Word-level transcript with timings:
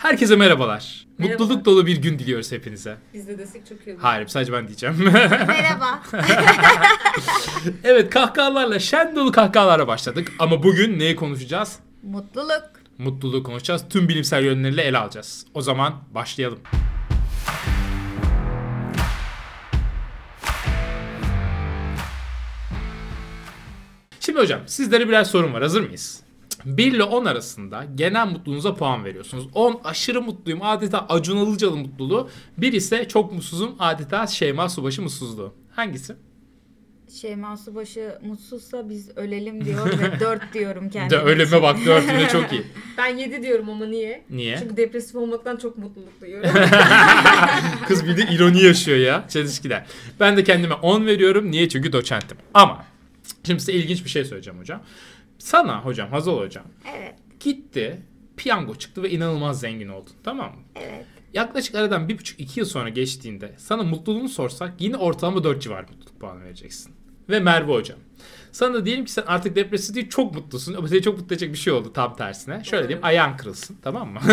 Herkese 0.00 0.36
merhabalar. 0.36 1.06
Merhaba. 1.18 1.42
Mutluluk 1.42 1.64
dolu 1.64 1.86
bir 1.86 1.96
gün 1.96 2.18
diliyoruz 2.18 2.52
hepinize. 2.52 2.96
Biz 3.14 3.28
de 3.28 3.38
desek 3.38 3.66
çok 3.66 3.86
iyi 3.86 3.92
olur. 3.94 4.02
Hayır 4.02 4.26
sadece 4.26 4.52
ben 4.52 4.66
diyeceğim. 4.68 4.96
Merhaba. 5.48 6.02
evet 7.84 8.10
kahkahalarla 8.10 8.78
şen 8.78 9.16
dolu 9.16 9.32
kahkahalarla 9.32 9.86
başladık. 9.88 10.32
Ama 10.38 10.62
bugün 10.62 10.98
neyi 10.98 11.16
konuşacağız? 11.16 11.78
Mutluluk. 12.02 12.70
Mutluluğu 12.98 13.42
konuşacağız. 13.42 13.84
Tüm 13.90 14.08
bilimsel 14.08 14.44
yönleriyle 14.44 14.82
ele 14.82 14.98
alacağız. 14.98 15.46
O 15.54 15.62
zaman 15.62 15.94
başlayalım. 16.14 16.58
Şimdi 24.20 24.38
hocam 24.38 24.60
sizlere 24.66 25.08
birer 25.08 25.24
sorun 25.24 25.52
var. 25.52 25.62
Hazır 25.62 25.80
mıyız? 25.80 26.22
1 26.64 26.92
ile 26.92 27.02
10 27.02 27.24
arasında 27.24 27.84
genel 27.94 28.26
mutluluğunuza 28.28 28.74
puan 28.74 29.04
veriyorsunuz. 29.04 29.46
10 29.54 29.80
aşırı 29.84 30.22
mutluyum 30.22 30.60
adeta 30.62 31.06
Acun 31.08 31.36
Ilıcalı 31.46 31.76
mutluluğu. 31.76 32.28
1 32.58 32.72
ise 32.72 33.08
çok 33.08 33.32
mutsuzum 33.32 33.74
adeta 33.78 34.26
Şeyma 34.26 34.68
Subaşı 34.68 35.02
mutsuzluğu. 35.02 35.54
Hangisi? 35.76 36.16
Şeyma 37.20 37.56
Subaşı 37.56 38.18
mutsuzsa 38.22 38.88
biz 38.90 39.16
ölelim 39.16 39.64
diyor 39.64 39.98
ve 40.00 40.20
4 40.20 40.54
diyorum 40.54 40.84
De 40.84 40.90
kendime. 40.90 41.20
ölüme 41.22 41.62
bak 41.62 41.76
4 41.86 42.04
yine 42.12 42.28
çok 42.28 42.52
iyi. 42.52 42.62
Ben 42.98 43.16
7 43.16 43.42
diyorum 43.42 43.70
ama 43.70 43.86
niye? 43.86 44.24
Niye? 44.30 44.58
Çünkü 44.62 44.76
depresif 44.76 45.16
olmaktan 45.16 45.56
çok 45.56 45.78
mutluluk 45.78 46.20
duyuyorum. 46.20 46.50
Kız 47.88 48.06
bir 48.06 48.16
de 48.16 48.22
ironi 48.34 48.62
yaşıyor 48.62 48.98
ya 48.98 49.24
çelişkiler. 49.28 49.86
Ben 50.20 50.36
de 50.36 50.44
kendime 50.44 50.74
10 50.74 51.06
veriyorum. 51.06 51.50
Niye? 51.50 51.68
Çünkü 51.68 51.92
doçentim. 51.92 52.36
Ama 52.54 52.84
şimdi 53.46 53.60
size 53.60 53.72
ilginç 53.72 54.04
bir 54.04 54.10
şey 54.10 54.24
söyleyeceğim 54.24 54.60
hocam. 54.60 54.82
Sana 55.40 55.84
hocam 55.84 56.08
Hazal 56.10 56.38
hocam 56.38 56.64
Evet. 56.98 57.14
gitti 57.40 58.02
piyango 58.36 58.74
çıktı 58.74 59.02
ve 59.02 59.10
inanılmaz 59.10 59.60
zengin 59.60 59.88
oldun 59.88 60.12
tamam 60.24 60.50
mı? 60.50 60.62
Evet. 60.74 61.06
Yaklaşık 61.34 61.74
aradan 61.74 62.08
1,5-2 62.08 62.58
yıl 62.60 62.66
sonra 62.66 62.88
geçtiğinde 62.88 63.54
sana 63.56 63.82
mutluluğunu 63.82 64.28
sorsak 64.28 64.74
yine 64.80 64.96
ortalama 64.96 65.44
4 65.44 65.62
civarı 65.62 65.86
mutluluk 65.92 66.20
puanı 66.20 66.44
vereceksin. 66.44 66.94
Ve 67.28 67.40
Merve 67.40 67.72
hocam. 67.72 67.98
Sana 68.52 68.74
da 68.74 68.86
diyelim 68.86 69.04
ki 69.04 69.12
sen 69.12 69.24
artık 69.26 69.56
depresif 69.56 69.94
değil 69.94 70.08
çok 70.08 70.34
mutlusun 70.34 70.74
ama 70.74 70.88
seni 70.88 71.02
çok 71.02 71.18
mutlu 71.18 71.34
edecek 71.34 71.52
bir 71.52 71.58
şey 71.58 71.72
oldu 71.72 71.92
tam 71.92 72.16
tersine. 72.16 72.64
Şöyle 72.64 72.88
diyeyim 72.88 73.04
ayağın 73.04 73.36
kırılsın 73.36 73.76
tamam 73.82 74.10
mı? 74.12 74.20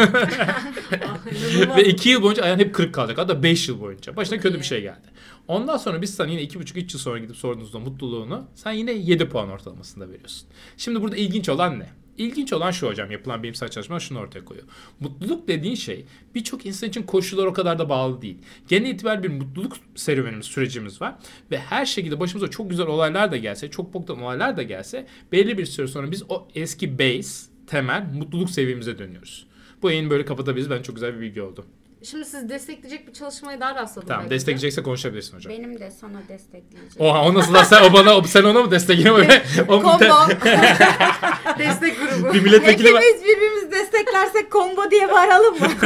İnanılmaz. 1.55 1.77
Ve 1.77 1.85
2 1.85 2.09
yıl 2.09 2.21
boyunca 2.21 2.43
ayağın 2.43 2.59
hep 2.59 2.75
kırık 2.75 2.93
kalacak. 2.95 3.17
Hatta 3.17 3.43
5 3.43 3.69
yıl 3.69 3.81
boyunca. 3.81 4.15
Başına 4.15 4.39
kötü 4.39 4.59
bir 4.59 4.63
şey 4.63 4.81
geldi. 4.81 5.07
Ondan 5.47 5.77
sonra 5.77 6.01
biz 6.01 6.15
sana 6.15 6.27
yine 6.31 6.43
2,5-3 6.43 6.79
yıl 6.79 6.87
sonra 6.87 7.19
gidip 7.19 7.35
sorduğunuzda 7.35 7.79
mutluluğunu 7.79 8.45
sen 8.55 8.71
yine 8.71 8.91
7 8.91 9.29
puan 9.29 9.49
ortalamasında 9.49 10.09
veriyorsun. 10.09 10.47
Şimdi 10.77 11.01
burada 11.01 11.15
ilginç 11.15 11.49
olan 11.49 11.79
ne? 11.79 11.89
İlginç 12.17 12.53
olan 12.53 12.71
şu 12.71 12.87
hocam 12.87 13.11
yapılan 13.11 13.43
bilimsel 13.43 13.69
çalışmalar 13.69 13.99
şunu 13.99 14.19
ortaya 14.19 14.45
koyuyor. 14.45 14.67
Mutluluk 14.99 15.47
dediğin 15.47 15.75
şey 15.75 16.05
birçok 16.35 16.65
insan 16.65 16.89
için 16.89 17.03
koşullar 17.03 17.45
o 17.45 17.53
kadar 17.53 17.79
da 17.79 17.89
bağlı 17.89 18.21
değil. 18.21 18.37
Genel 18.67 18.89
itibariyle 18.89 19.23
bir 19.23 19.37
mutluluk 19.37 19.73
serüvenimiz, 19.95 20.45
sürecimiz 20.45 21.01
var. 21.01 21.15
Ve 21.51 21.57
her 21.57 21.85
şekilde 21.85 22.19
başımıza 22.19 22.47
çok 22.47 22.69
güzel 22.69 22.87
olaylar 22.87 23.31
da 23.31 23.37
gelse, 23.37 23.71
çok 23.71 23.93
boktan 23.93 24.21
olaylar 24.21 24.57
da 24.57 24.63
gelse 24.63 25.07
belli 25.31 25.57
bir 25.57 25.65
süre 25.65 25.87
sonra 25.87 26.11
biz 26.11 26.23
o 26.29 26.47
eski 26.55 26.99
base, 26.99 27.51
temel 27.67 28.07
mutluluk 28.13 28.49
seviyemize 28.49 28.97
dönüyoruz. 28.97 29.47
Bu 29.81 29.89
yayını 29.89 30.09
böyle 30.09 30.25
kapatabiliriz. 30.25 30.69
Ben 30.69 30.81
çok 30.81 30.95
güzel 30.95 31.15
bir 31.15 31.21
bilgi 31.21 31.41
oldu. 31.41 31.65
Şimdi 32.03 32.25
siz 32.25 32.49
destekleyecek 32.49 33.07
bir 33.07 33.13
çalışmaya 33.13 33.59
daha 33.59 33.75
rastladım. 33.75 34.07
Tamam 34.07 34.21
belki 34.21 34.29
de. 34.31 34.35
destekleyecekse 34.35 34.83
konuşabilirsin 34.83 35.37
hocam. 35.37 35.53
Benim 35.53 35.79
de 35.79 35.91
sana 35.91 36.17
destekleyeceğim. 36.29 36.95
Oha 37.11 37.21
o 37.23 37.33
nasıl 37.33 37.53
lan 37.53 37.63
sen 37.63 37.83
o 37.83 37.93
bana 37.93 38.17
o- 38.17 38.23
sen 38.23 38.43
ona 38.43 38.61
mı 38.63 38.71
destekliyorsun? 38.71 39.31
O 39.67 39.81
Combo. 39.81 39.99
Destek 41.59 41.95
grubu. 41.99 42.33
bir 42.33 42.41
milletvekili 42.41 42.93
var. 42.93 43.01
Hepimiz 43.03 43.23
birbirimizi 43.25 43.71
desteklersek 43.71 44.51
combo 44.51 44.91
diye 44.91 45.11
bağıralım 45.11 45.59
mı? 45.59 45.67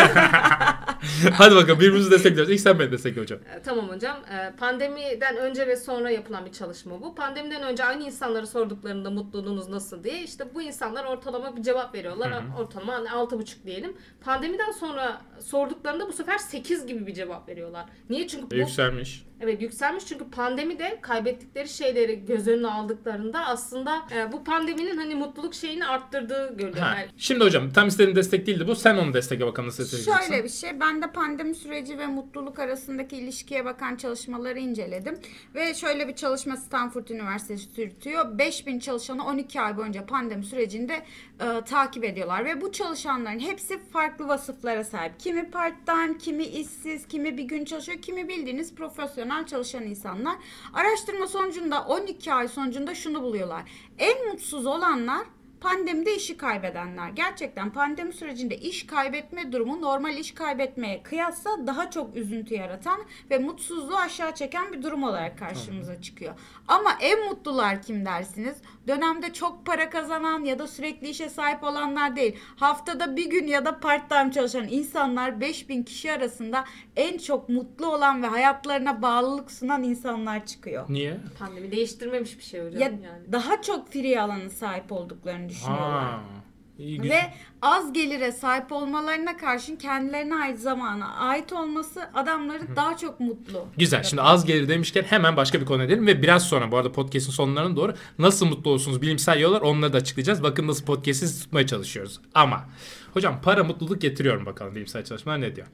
Hadi 1.33 1.56
bakalım 1.56 1.79
birbirimizi 1.79 2.12
destekliyoruz. 2.12 2.51
İlk 2.53 2.59
sen 2.59 2.79
beni 2.79 2.91
destekle 2.91 3.22
hocam. 3.22 3.39
Ee, 3.39 3.62
Tamam 3.62 3.89
hocam. 3.89 4.17
Ee, 4.31 4.56
Pandemiden 4.59 5.38
önce 5.38 5.67
ve 5.67 5.75
sonra 5.75 6.09
yapılan 6.09 6.45
bir 6.45 6.51
çalışma 6.51 7.01
bu. 7.01 7.16
Pandemiden 7.16 7.63
önce 7.63 7.84
aynı 7.84 8.03
insanları 8.03 8.47
sorduklarında 8.47 9.09
mutluluğunuz 9.09 9.69
nasıl 9.69 10.03
diye 10.03 10.23
işte 10.23 10.56
bu 10.56 10.61
insanlar 10.61 11.06
ortalama 11.06 11.57
bir 11.57 11.63
cevap 11.63 11.95
veriyorlar. 11.95 12.44
Ortalama 12.59 12.94
hani 12.94 13.07
6,5 13.07 13.66
diyelim. 13.66 13.94
Pandemiden 14.23 14.72
sonra 14.72 15.22
sorduklarında 15.40 16.07
bu 16.07 16.13
sefer 16.13 16.38
8 16.38 16.85
gibi 16.88 17.07
bir 17.07 17.13
cevap 17.13 17.50
veriyorlar. 17.50 17.85
Niye? 18.09 18.28
Çünkü 18.28 18.51
bu 18.51 18.56
Yükselmiş. 18.56 19.25
Evet 19.44 19.62
yükselmiş 19.62 20.06
çünkü 20.06 20.29
pandemide 20.29 21.00
kaybettikleri 21.02 21.69
şeyleri 21.69 22.25
göz 22.25 22.47
önüne 22.47 22.68
aldıklarında 22.68 23.46
aslında 23.46 24.02
e, 24.16 24.31
bu 24.31 24.44
pandeminin 24.44 24.97
hani 24.97 25.16
mutluluk 25.16 25.53
şeyini 25.53 25.85
arttırdığı 25.85 26.57
görülüyor. 26.57 26.85
Ha. 26.85 26.96
Yani 26.97 27.07
Şimdi 27.18 27.44
hocam 27.44 27.69
tam 27.74 27.88
istediğin 27.88 28.16
destek 28.16 28.47
değildi 28.47 28.68
bu. 28.68 28.75
Sen 28.75 28.97
onu 28.97 29.13
destekle 29.13 29.46
bakalım 29.46 29.68
nasıl 29.68 29.84
desteklersin. 29.84 30.29
Şöyle 30.29 30.44
bir 30.44 30.50
şey. 30.50 30.79
Ben 30.79 31.02
de 31.02 31.12
pandemi 31.12 31.56
süreci 31.56 31.97
ve 31.97 32.07
mutluluk 32.07 32.59
arasındaki 32.59 33.18
ilişkiye 33.18 33.66
bakan 33.66 33.96
çalışmaları 33.96 34.59
inceledim. 34.59 35.19
Ve 35.56 35.73
şöyle 35.73 36.08
bir 36.08 36.16
çalışma 36.16 36.58
Stanford 36.58 37.08
Üniversitesi 37.08 37.81
yürütüyor. 37.81 38.38
5000 38.38 38.79
çalışanı 38.79 39.25
12 39.25 39.62
ay 39.62 39.78
boyunca 39.78 40.06
pandemi 40.06 40.46
sürecinde 40.46 40.94
e, 41.40 41.62
takip 41.66 42.03
ediyorlar. 42.03 42.46
Ve 42.46 42.62
bu 42.62 42.72
çalışanların 42.72 43.40
hepsi 43.40 43.79
farklı 43.79 44.28
vasıflara 44.28 44.84
sahip. 44.84 45.19
Kimi 45.19 45.52
part-time, 45.52 46.18
kimi 46.18 46.44
işsiz, 46.44 47.08
kimi 47.08 47.38
bir 47.38 47.44
gün 47.44 47.66
çalışıyor, 47.66 48.02
kimi 48.02 48.28
bildiğiniz 48.28 48.75
profesyonel 48.75 49.31
çalışan 49.44 49.84
insanlar. 49.84 50.36
Araştırma 50.74 51.28
sonucunda 51.28 51.86
12 51.86 52.34
ay 52.34 52.47
sonucunda 52.47 52.96
şunu 52.96 53.22
buluyorlar. 53.22 53.64
En 53.97 54.28
mutsuz 54.28 54.66
olanlar 54.66 55.22
Pandemide 55.61 56.16
işi 56.16 56.38
kaybedenler. 56.38 57.09
Gerçekten 57.09 57.69
pandemi 57.69 58.13
sürecinde 58.13 58.57
iş 58.57 58.85
kaybetme 58.88 59.51
durumu 59.51 59.81
normal 59.81 60.17
iş 60.17 60.31
kaybetmeye 60.33 61.03
kıyasla 61.03 61.67
daha 61.67 61.91
çok 61.91 62.16
üzüntü 62.16 62.53
yaratan 62.55 62.99
ve 63.29 63.38
mutsuzluğu 63.38 63.97
aşağı 63.97 64.35
çeken 64.35 64.73
bir 64.73 64.83
durum 64.83 65.03
olarak 65.03 65.39
karşımıza 65.39 66.01
çıkıyor. 66.01 66.33
Ama 66.67 66.97
en 67.01 67.25
mutlular 67.29 67.81
kim 67.81 68.05
dersiniz? 68.05 68.57
Dönemde 68.88 69.33
çok 69.33 69.66
para 69.66 69.89
kazanan 69.89 70.44
ya 70.44 70.59
da 70.59 70.67
sürekli 70.67 71.09
işe 71.09 71.29
sahip 71.29 71.63
olanlar 71.63 72.16
değil. 72.16 72.35
Haftada 72.55 73.16
bir 73.16 73.29
gün 73.29 73.47
ya 73.47 73.66
da 73.66 73.79
part 73.79 74.09
time 74.09 74.31
çalışan 74.31 74.67
insanlar 74.67 75.41
5000 75.41 75.83
kişi 75.83 76.11
arasında 76.11 76.66
en 76.95 77.17
çok 77.17 77.49
mutlu 77.49 77.88
olan 77.95 78.23
ve 78.23 78.28
hayatlarına 78.28 79.01
bağlılık 79.01 79.51
sunan 79.51 79.83
insanlar 79.83 80.45
çıkıyor. 80.45 80.85
Niye? 80.89 81.17
pandemi 81.39 81.72
değiştirmemiş 81.72 82.38
bir 82.38 82.43
şey 82.43 82.66
hocam 82.66 82.81
Ya 82.81 82.88
yani. 82.88 83.31
daha 83.31 83.61
çok 83.61 83.91
free 83.91 84.19
alanı 84.22 84.49
sahip 84.49 84.91
olduklarını 84.91 85.50
düşünüyorlar. 85.51 86.03
Ha. 86.03 86.19
İyi. 86.79 87.03
Ve 87.03 87.34
az 87.62 87.94
gelire 87.94 88.31
sahip 88.31 88.72
olmalarına 88.72 89.38
karşın 89.38 89.75
kendilerine 89.75 90.35
ait 90.35 90.59
zamana 90.59 91.13
ait 91.16 91.53
olması 91.53 92.09
adamları 92.13 92.75
daha 92.75 92.97
çok 92.97 93.19
mutlu. 93.19 93.67
Güzel. 93.78 94.03
Şimdi 94.03 94.22
az 94.22 94.45
gelir 94.45 94.67
demişken 94.67 95.03
hemen 95.03 95.38
başka 95.38 95.61
bir 95.61 95.66
konu 95.66 95.84
edelim 95.84 96.07
ve 96.07 96.22
biraz 96.22 96.44
sonra 96.44 96.72
bu 96.72 96.78
arada 96.78 96.91
podcast'in 96.91 97.31
sonlarına 97.31 97.75
doğru 97.75 97.94
nasıl 98.19 98.45
mutlu 98.45 98.72
olursunuz 98.72 99.01
bilimsel 99.01 99.40
yollar 99.40 99.61
onları 99.61 99.94
da 99.94 99.97
açıklayacağız. 99.97 100.44
Bakın 100.44 100.67
nasıl 100.67 100.85
podcast'i 100.85 101.41
tutmaya 101.44 101.67
çalışıyoruz. 101.67 102.19
Ama 102.34 102.66
hocam 103.13 103.41
para 103.41 103.63
mutluluk 103.63 104.01
getiriyor 104.01 104.38
mu 104.38 104.45
bakalım 104.45 104.75
bilimsel 104.75 105.06
çalışmalar 105.06 105.41
ne 105.41 105.56
diyor? 105.56 105.67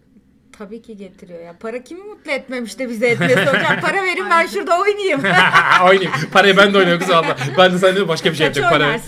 Tabii 0.51 0.81
ki 0.81 0.97
getiriyor 0.97 1.39
ya. 1.39 1.55
Para 1.59 1.83
kimi 1.83 2.03
mutlu 2.03 2.31
etmemiş 2.31 2.79
de 2.79 2.89
bize 2.89 3.07
etmesin 3.07 3.45
hocam. 3.45 3.79
Para 3.81 4.03
verin 4.03 4.25
ben 4.29 4.47
şurada 4.47 4.79
oynayayım. 4.79 5.19
Oynayayım. 5.85 6.11
Parayı 6.31 6.57
ben 6.57 6.73
de 6.73 6.77
oynuyorum 6.77 7.01
kız 7.01 7.11
abla. 7.11 7.37
Ben 7.57 7.73
de 7.73 7.77
sen 7.77 8.07
başka 8.07 8.31
bir 8.31 8.35
şey 8.35 8.47
Kaç 8.47 8.57
yapacak 8.57 8.71
para. 8.71 8.99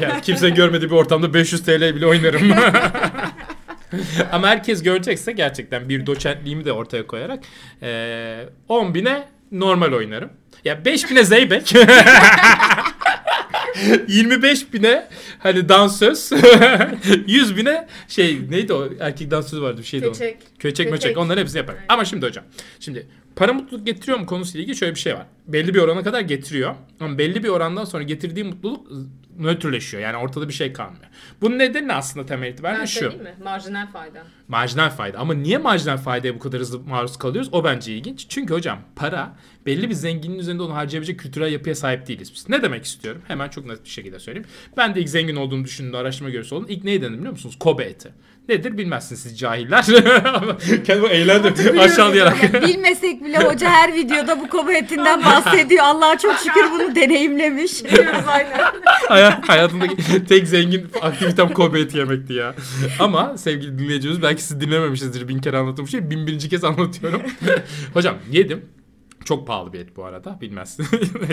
Yani 0.00 0.20
kimse 0.22 0.50
görmediği 0.50 0.90
bir 0.90 0.96
ortamda 0.96 1.34
500 1.34 1.62
TL 1.62 1.94
bile 1.94 2.06
oynarım. 2.06 2.52
Ama 4.32 4.48
herkes 4.48 4.82
görecekse 4.82 5.32
gerçekten 5.32 5.88
bir 5.88 6.06
doçentliğimi 6.06 6.64
de 6.64 6.72
ortaya 6.72 7.06
koyarak 7.06 7.44
10 8.68 8.94
bine 8.94 9.28
normal 9.52 9.92
oynarım. 9.92 10.30
Ya 10.64 10.84
5 10.84 11.10
bine 11.10 11.24
zeybek. 11.24 11.72
25 14.08 14.72
bine 14.72 15.08
hani 15.38 15.68
dansöz. 15.68 16.30
100 17.26 17.56
bine 17.56 17.86
şey 18.08 18.50
neydi 18.50 18.72
o 18.72 18.88
erkek 19.00 19.30
dansöz 19.30 19.60
vardı 19.60 19.80
bir 19.80 19.86
şeydi 19.86 20.08
o. 20.08 20.12
Köçek. 20.12 20.36
Köçek 20.58 20.90
möçek 20.90 21.02
Köçek. 21.02 21.18
onları 21.18 21.40
hepsini. 21.40 21.60
Aynen. 21.60 21.84
Ama 21.88 22.04
şimdi 22.04 22.26
hocam. 22.26 22.44
Şimdi 22.80 23.06
para 23.36 23.52
mutluluk 23.52 23.86
getiriyor 23.86 24.18
mu 24.18 24.26
konusuyla 24.26 24.62
ilgili 24.62 24.76
şöyle 24.76 24.94
bir 24.94 25.00
şey 25.00 25.14
var. 25.14 25.26
Belli 25.46 25.74
bir 25.74 25.78
orana 25.78 26.02
kadar 26.02 26.20
getiriyor. 26.20 26.74
Ama 27.00 27.18
belli 27.18 27.44
bir 27.44 27.48
orandan 27.48 27.84
sonra 27.84 28.02
getirdiği 28.02 28.44
mutluluk 28.44 28.86
nötrleşiyor. 29.38 30.02
Yani 30.02 30.16
ortada 30.16 30.48
bir 30.48 30.52
şey 30.52 30.72
kalmıyor. 30.72 31.04
Bunun 31.40 31.58
nedeni 31.58 31.92
aslında 31.92 32.26
temel 32.26 32.52
itibariyle 32.52 32.80
Ben 32.80 32.86
şu. 32.86 32.98
söyleyeyim 32.98 33.22
mi? 33.24 33.34
Marjinal 33.44 33.86
fayda. 33.92 34.22
Marjinal 34.48 34.90
fayda. 34.90 35.18
Ama 35.18 35.34
niye 35.34 35.58
marjinal 35.58 35.96
faydaya 35.96 36.34
bu 36.34 36.38
kadar 36.38 36.60
hızlı 36.60 36.80
maruz 36.80 37.16
kalıyoruz? 37.16 37.48
O 37.52 37.64
bence 37.64 37.94
ilginç. 37.96 38.26
Çünkü 38.28 38.54
hocam 38.54 38.78
para 38.96 39.36
belli 39.66 39.88
bir 39.88 39.94
zenginliğin 39.94 40.40
üzerinde 40.40 40.62
onu 40.62 40.74
harcayabilecek 40.74 41.20
kültürel 41.20 41.52
yapıya 41.52 41.74
sahip 41.74 42.06
değiliz 42.06 42.32
biz. 42.34 42.48
Ne 42.48 42.62
demek 42.62 42.84
istiyorum? 42.84 43.22
Hemen 43.28 43.48
çok 43.48 43.66
net 43.66 43.84
bir 43.84 43.88
şekilde 43.90 44.18
söyleyeyim. 44.18 44.48
Ben 44.76 44.94
de 44.94 45.00
ilk 45.00 45.08
zengin 45.08 45.36
olduğumu 45.36 45.64
düşündüğüm 45.64 45.94
araştırma 45.94 46.30
görüntüsü 46.30 46.54
olun. 46.54 46.66
İlk 46.68 46.84
neyi 46.84 47.00
denedim 47.02 47.18
biliyor 47.18 47.32
musunuz? 47.32 47.56
Kobe 47.60 47.84
eti. 47.84 48.12
Nedir 48.48 48.78
bilmezsiniz 48.78 49.20
siz 49.22 49.38
cahiller. 49.38 49.84
Kendimi 50.86 51.08
eğlendim 51.08 51.80
aşağılayarak. 51.80 52.62
Bilmesek 52.66 53.24
bile 53.24 53.38
hoca 53.38 53.70
her 53.70 53.94
videoda 53.94 54.40
bu 54.40 54.48
Hocam 54.48 55.24
bahsediyor. 55.24 55.84
Allah'a 55.84 56.18
çok 56.18 56.34
şükür 56.38 56.70
bunu 56.72 56.94
deneyimlemiş. 56.94 57.84
Biliyoruz 57.84 58.24
aynen. 58.26 58.58
Hay- 59.08 59.40
Hayatımdaki 59.46 60.24
tek 60.28 60.48
zengin 60.48 60.86
aktivitem 61.02 61.48
Kobe 61.52 61.80
eti 61.80 61.98
yemekti 61.98 62.32
ya. 62.32 62.54
Ama 62.98 63.38
sevgili 63.38 63.78
dinleyicilerimiz 63.78 64.22
belki 64.22 64.42
siz 64.42 64.60
dinlememişsinizdir 64.60 65.28
bin 65.28 65.38
kere 65.38 65.56
anlattığım 65.56 65.88
şey. 65.88 66.10
Bin 66.10 66.26
birinci 66.26 66.48
kez 66.48 66.64
anlatıyorum. 66.64 67.22
Hocam 67.94 68.14
yedim. 68.30 68.64
Çok 69.28 69.46
pahalı 69.46 69.72
bir 69.72 69.78
et 69.80 69.96
bu 69.96 70.04
arada. 70.04 70.40
Bilmezsin. 70.40 70.86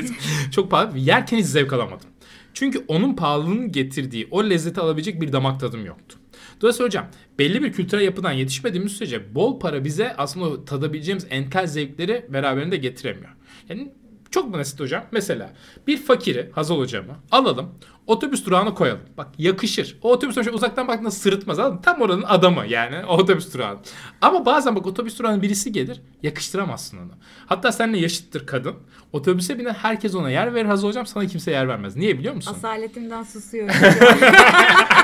Çok 0.51 0.71
pahalı. 0.71 0.97
Yerken 0.97 1.37
hiç 1.37 1.45
zevk 1.45 1.73
alamadım. 1.73 2.07
Çünkü 2.53 2.85
onun 2.87 3.15
pahalılığının 3.15 3.71
getirdiği 3.71 4.27
o 4.31 4.43
lezzeti 4.43 4.81
alabilecek 4.81 5.21
bir 5.21 5.33
damak 5.33 5.59
tadım 5.59 5.85
yoktu. 5.85 6.17
Dolayısıyla 6.61 6.87
hocam 6.87 7.07
belli 7.39 7.63
bir 7.63 7.73
kültürel 7.73 8.03
yapıdan 8.03 8.31
yetişmediğimiz 8.31 8.91
sürece 8.91 9.35
bol 9.35 9.59
para 9.59 9.83
bize 9.83 10.15
aslında 10.15 10.65
tadabileceğimiz 10.65 11.27
entel 11.29 11.67
zevkleri 11.67 12.25
beraberinde 12.29 12.77
getiremiyor. 12.77 13.31
Yani 13.69 13.91
çok 14.31 14.53
basit 14.53 14.79
hocam. 14.79 15.03
Mesela 15.11 15.53
bir 15.87 15.97
fakiri 15.97 16.51
Hazal 16.55 16.77
hocamı 16.77 17.13
alalım. 17.31 17.69
Otobüs 18.07 18.45
durağına 18.45 18.73
koyalım. 18.73 19.01
Bak 19.17 19.27
yakışır. 19.37 19.97
O 20.01 20.11
otobüs 20.11 20.35
durağı 20.35 20.53
uzaktan 20.53 20.87
baktığında 20.87 21.11
sırıtmaz. 21.11 21.59
Anladın? 21.59 21.81
Tam 21.81 22.01
oranın 22.01 22.23
adamı 22.23 22.65
yani 22.67 23.05
o 23.05 23.17
otobüs 23.17 23.53
durağı. 23.53 23.77
Ama 24.21 24.45
bazen 24.45 24.75
bak 24.75 24.87
otobüs 24.87 25.19
durağına 25.19 25.41
birisi 25.41 25.71
gelir. 25.71 26.01
Yakıştıramazsın 26.23 26.97
onu. 26.97 27.11
Hatta 27.45 27.71
seninle 27.71 27.97
yaşıttır 27.97 28.45
kadın. 28.45 28.75
Otobüse 29.13 29.59
binen 29.59 29.73
herkes 29.73 30.15
ona 30.15 30.29
yer 30.29 30.53
verir 30.53 30.65
Hazal 30.65 30.87
hocam. 30.87 31.05
Sana 31.05 31.25
kimse 31.25 31.51
yer 31.51 31.67
vermez. 31.67 31.95
Niye 31.95 32.19
biliyor 32.19 32.33
musun? 32.35 32.51
Asaletimden 32.51 33.23
susuyorum. 33.23 33.75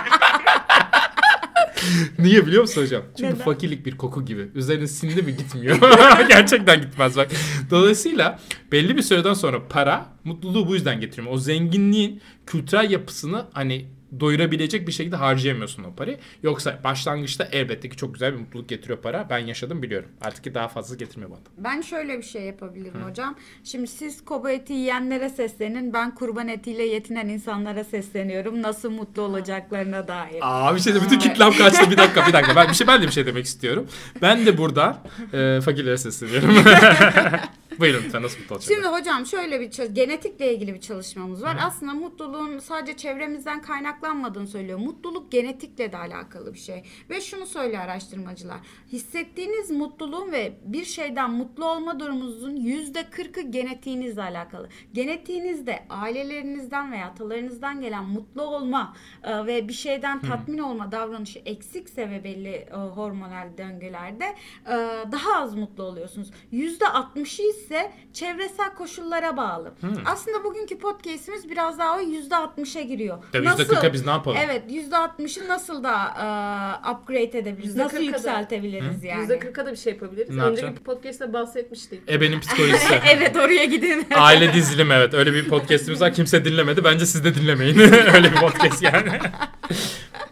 Niye 2.20 2.48
biliyor 2.48 2.62
musun 2.62 2.82
hocam? 2.82 3.04
Çünkü 3.18 3.34
Neden? 3.34 3.46
fakirlik 3.46 3.86
bir 3.86 3.98
koku 3.98 4.26
gibi. 4.26 4.48
Üzerine 4.56 4.88
sindi 4.88 5.22
mi 5.22 5.36
gitmiyor. 5.38 5.80
Gerçekten 6.30 6.82
gitmez 6.82 7.18
bak. 7.18 7.32
Dolayısıyla 7.70 8.40
belli 8.72 8.98
bir 8.98 9.02
süreden 9.02 9.34
sonra 9.34 9.68
para 9.68 10.06
mutluluğu 10.24 10.68
bu 10.68 10.74
yüzden 10.76 11.00
getiriyor. 11.02 11.34
O 11.34 11.38
zenginliğin 11.38 12.22
kültürel 12.46 12.92
yapısını 12.92 13.46
hani 13.54 13.86
doyurabilecek 14.20 14.88
bir 14.88 14.92
şekilde 14.92 15.16
harcayamıyorsun 15.16 15.84
o 15.84 15.96
parayı. 15.96 16.18
Yoksa 16.44 16.80
başlangıçta 16.84 17.44
elbette 17.52 17.90
ki 17.90 17.98
çok 17.98 18.14
güzel 18.14 18.34
bir 18.34 18.40
mutluluk 18.40 18.70
getiriyor 18.70 19.00
para. 19.02 19.28
Ben 19.30 19.38
yaşadım 19.38 19.82
biliyorum. 19.82 20.10
Artık 20.22 20.44
ki 20.44 20.54
daha 20.54 20.68
fazla 20.68 20.96
getirmiyor 20.96 21.32
bana. 21.32 21.40
Ben 21.58 21.82
şöyle 21.82 22.18
bir 22.18 22.24
şey 22.24 22.42
yapabilirim 22.42 23.02
hocam. 23.10 23.36
Şimdi 23.64 23.88
siz 23.88 24.26
koba 24.26 24.52
eti 24.52 24.74
yiyenlere 24.74 25.30
seslenin. 25.30 25.94
Ben 25.94 26.16
kurban 26.16 26.48
etiyle 26.48 26.84
yetinen 26.84 27.28
insanlara 27.28 27.84
sesleniyorum. 27.84 28.62
Nasıl 28.62 28.92
mutlu 28.92 29.22
olacaklarına 29.22 30.08
dair. 30.08 30.40
Aa 30.42 30.76
bir 30.76 30.80
şey 30.80 30.96
de 30.96 31.02
bütün 31.02 31.20
kitlem 31.20 31.52
kaçtı. 31.52 31.92
Bir 31.92 31.98
dakika 31.98 32.28
bir 32.28 32.34
dakika. 32.34 32.56
Ben 32.56 32.70
bir 32.70 32.74
şey 32.74 32.88
ben 32.88 33.02
de 33.02 33.08
bir 33.08 33.12
şey 33.12 33.26
demek 33.26 33.46
istiyorum. 33.46 33.88
Ben 34.22 34.46
de 34.46 34.58
burada 34.58 35.04
e, 35.34 35.62
fakirlere 35.62 35.98
sesleniyorum. 35.98 36.56
Buyurun 37.80 38.04
lütfen 38.04 38.24
nasıl 38.24 38.40
mutlu 38.40 38.56
olacaklar? 38.56 38.76
Şimdi 38.76 38.88
hocam 38.88 39.26
şöyle 39.26 39.62
bir 39.62 39.94
genetikle 39.94 40.54
ilgili 40.54 40.74
bir 40.74 40.82
çalışmamız 40.82 41.44
var. 41.44 41.58
Aslında 41.62 41.94
mutluluğun 41.94 42.60
sadece 42.60 42.98
çevremizden 42.98 43.62
kaynaklanmadığını 43.62 44.48
söylüyor. 44.48 44.80
Mutluluk 44.80 45.32
genetikle 45.32 45.92
de 45.92 45.98
alakalı 45.98 46.54
bir 46.54 46.60
şey. 46.60 46.84
Ve 47.10 47.22
şunu 47.22 47.46
söylüyor 47.46 47.82
araştırmacılar. 47.82 48.58
Hissettiğiniz 48.92 49.72
mutluluğun 49.72 50.32
ve 50.32 50.54
bir 50.66 50.86
şeyden 50.86 51.32
mutlu 51.32 51.66
olma 51.66 52.00
durumunuzun 52.00 52.56
yüzde 52.56 53.10
kırkı 53.10 53.42
genetiğinizle 53.42 54.22
alakalı. 54.22 54.70
Genetiğinizde 54.94 55.84
ailelerinizden 55.90 56.92
veya 56.92 57.08
atalarınızdan 57.08 57.82
gelen 57.82 58.06
mutlu 58.06 58.42
olma 58.42 58.96
e, 59.24 59.46
ve 59.46 59.68
bir 59.68 59.74
şeyden 59.74 60.22
tatmin 60.22 60.58
olma 60.58 60.92
davranışı 60.92 61.40
eksikse 61.40 62.10
ve 62.10 62.24
belli 62.24 62.50
e, 62.50 62.74
hormonal 62.74 63.58
döngülerde 63.58 64.26
e, 64.66 64.76
daha 65.12 65.42
az 65.42 65.56
mutlu 65.56 65.84
oluyorsunuz. 65.84 66.32
Yüzde 66.52 66.88
altmışı 66.88 67.44
ise 67.62 67.92
çevresel 68.14 68.74
koşullara 68.78 69.38
bağlı. 69.38 69.74
Aslında 70.06 70.44
bugünkü 70.44 70.78
podcast'imiz 70.78 71.50
biraz 71.50 71.80
daha 71.80 71.98
o 71.98 72.00
yüzde 72.02 72.36
altmışa 72.36 72.82
giriyor. 72.82 73.18
Tabii 73.32 73.46
%40'a 73.48 73.94
biz 73.94 74.06
ne 74.06 74.12
yapalım? 74.12 74.38
Evet 74.42 74.64
yüzde 74.70 74.98
altmışı 74.98 75.48
nasıl 75.48 75.84
da 75.84 75.94
e, 75.96 76.92
upgrade 76.92 77.40
edebiliriz? 77.40 77.76
%40'a 77.76 77.84
Nasıl 77.86 77.98
yükseltebiliriz 78.00 79.04
yani? 79.04 79.28
%40'a 79.28 79.66
da 79.66 79.72
bir 79.72 79.78
şey 79.78 79.94
yapabiliriz. 79.94 80.30
Ne 80.36 80.44
Önceki 80.44 80.66
yapacaksın? 80.66 80.84
podcast'te 80.86 81.34
bahsetmiştik. 81.34 82.10
Ebenin 82.10 82.40
psikolojisi. 82.40 82.94
evet 83.12 83.36
oraya 83.38 83.66
gidin. 83.66 84.06
Aile 84.16 84.54
dizilim 84.54 84.92
evet. 84.92 85.14
Öyle 85.14 85.34
bir 85.34 85.50
podcast'imiz 85.50 86.02
var. 86.02 86.14
Kimse 86.14 86.46
dinlemedi. 86.46 86.84
Bence 86.84 87.06
siz 87.06 87.24
de 87.24 87.36
dinlemeyin. 87.36 87.80
Öyle 88.16 88.32
bir 88.32 88.38
podcast 88.38 88.84
yani. 88.84 89.20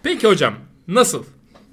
Peki 0.04 0.28
hocam 0.28 0.56
nasıl? 0.88 1.26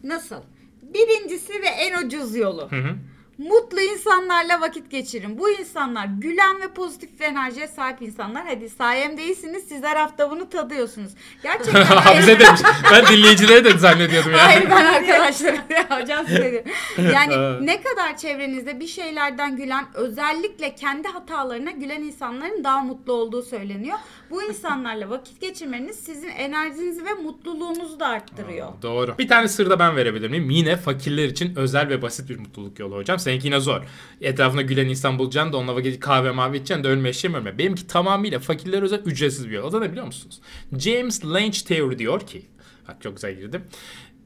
Nasıl? 0.05 0.37
Birincisi 0.83 1.53
ve 1.53 1.67
en 1.67 2.07
ucuz 2.07 2.37
yolu. 2.37 2.71
Hı 2.71 2.77
hı. 2.77 2.95
Mutlu 3.39 3.81
insanlarla 3.81 4.61
vakit 4.61 4.91
geçirin. 4.91 5.39
Bu 5.39 5.51
insanlar 5.51 6.07
gülen 6.19 6.61
ve 6.61 6.69
pozitif 6.75 7.21
enerjiye 7.21 7.69
sahip 7.69 8.03
insanlar. 8.03 8.47
Hadi 8.47 8.71
sayem 8.71 9.17
değilsiniz. 9.17 9.65
Sizler 9.69 9.97
hafta 9.97 10.31
bunu 10.31 10.49
tadıyorsunuz. 10.49 11.13
Gerçekten. 11.43 11.87
Bize 12.19 12.41
demiş. 12.41 12.61
Ben 12.93 13.07
dinleyicilere 13.07 13.65
de 13.65 13.79
zannediyordum 13.79 14.31
yani. 14.31 14.41
Hayır 14.41 14.71
ben 14.71 14.85
arkadaşlarım 14.85 15.61
hocam 16.01 16.27
size 16.27 16.51
diyorum. 16.51 16.71
Yani 17.15 17.67
ne 17.67 17.83
kadar 17.83 18.17
çevrenizde 18.17 18.81
bir 18.81 18.87
şeylerden 18.87 19.57
gülen 19.57 19.87
özellikle 19.95 20.75
kendi 20.75 21.09
hatalarına 21.09 21.71
gülen 21.71 22.03
insanların 22.03 22.65
daha 22.65 22.81
mutlu 22.81 23.13
olduğu 23.13 23.43
söyleniyor. 23.43 23.99
Bu 24.31 24.43
insanlarla 24.43 25.11
vakit 25.11 25.41
geçirmeniz 25.41 25.97
sizin 25.97 26.29
enerjinizi 26.29 27.05
ve 27.05 27.15
mutluluğunuzu 27.15 28.01
da 28.01 28.07
arttırıyor. 28.07 28.69
Doğru. 28.83 29.19
Bir 29.19 29.29
tane 29.29 29.49
sır 29.49 29.71
da 29.71 29.79
ben 29.79 29.97
verebilir 29.97 30.29
miyim? 30.31 30.51
Yine 30.51 30.77
fakirler 30.77 31.25
için 31.25 31.57
özel 31.57 31.89
ve 31.89 32.03
basit 32.03 32.31
bir 32.31 32.39
mutluluk 32.39 32.79
yolu 32.79 32.97
hocam. 32.97 33.19
Seninki 33.27 33.47
yine 33.47 33.61
zor. 33.61 33.83
Etrafında 34.21 34.63
gülen 34.63 34.89
insan 34.89 35.19
bulacaksın 35.19 35.53
da 35.53 35.57
onunla 35.57 35.77
vakit 35.77 36.01
kahve 36.01 36.31
mavi 36.31 36.57
içeceksin 36.57 36.85
de 36.85 36.89
ölme 36.89 37.09
eşeğim 37.09 37.35
ölme. 37.35 37.59
Benimki 37.59 37.87
tamamıyla 37.87 38.39
fakirler 38.39 38.83
özel 38.83 38.99
ücretsiz 38.99 39.49
bir 39.49 39.55
yol. 39.55 39.65
O 39.65 39.73
da 39.73 39.81
ne 39.81 39.91
biliyor 39.91 40.07
musunuz? 40.07 40.41
James 40.79 41.25
Lange 41.25 41.59
Theory 41.67 41.99
diyor 41.99 42.27
ki 42.27 42.43
Bak 42.89 43.03
çok 43.03 43.17
güzel 43.17 43.35
girdim. 43.35 43.63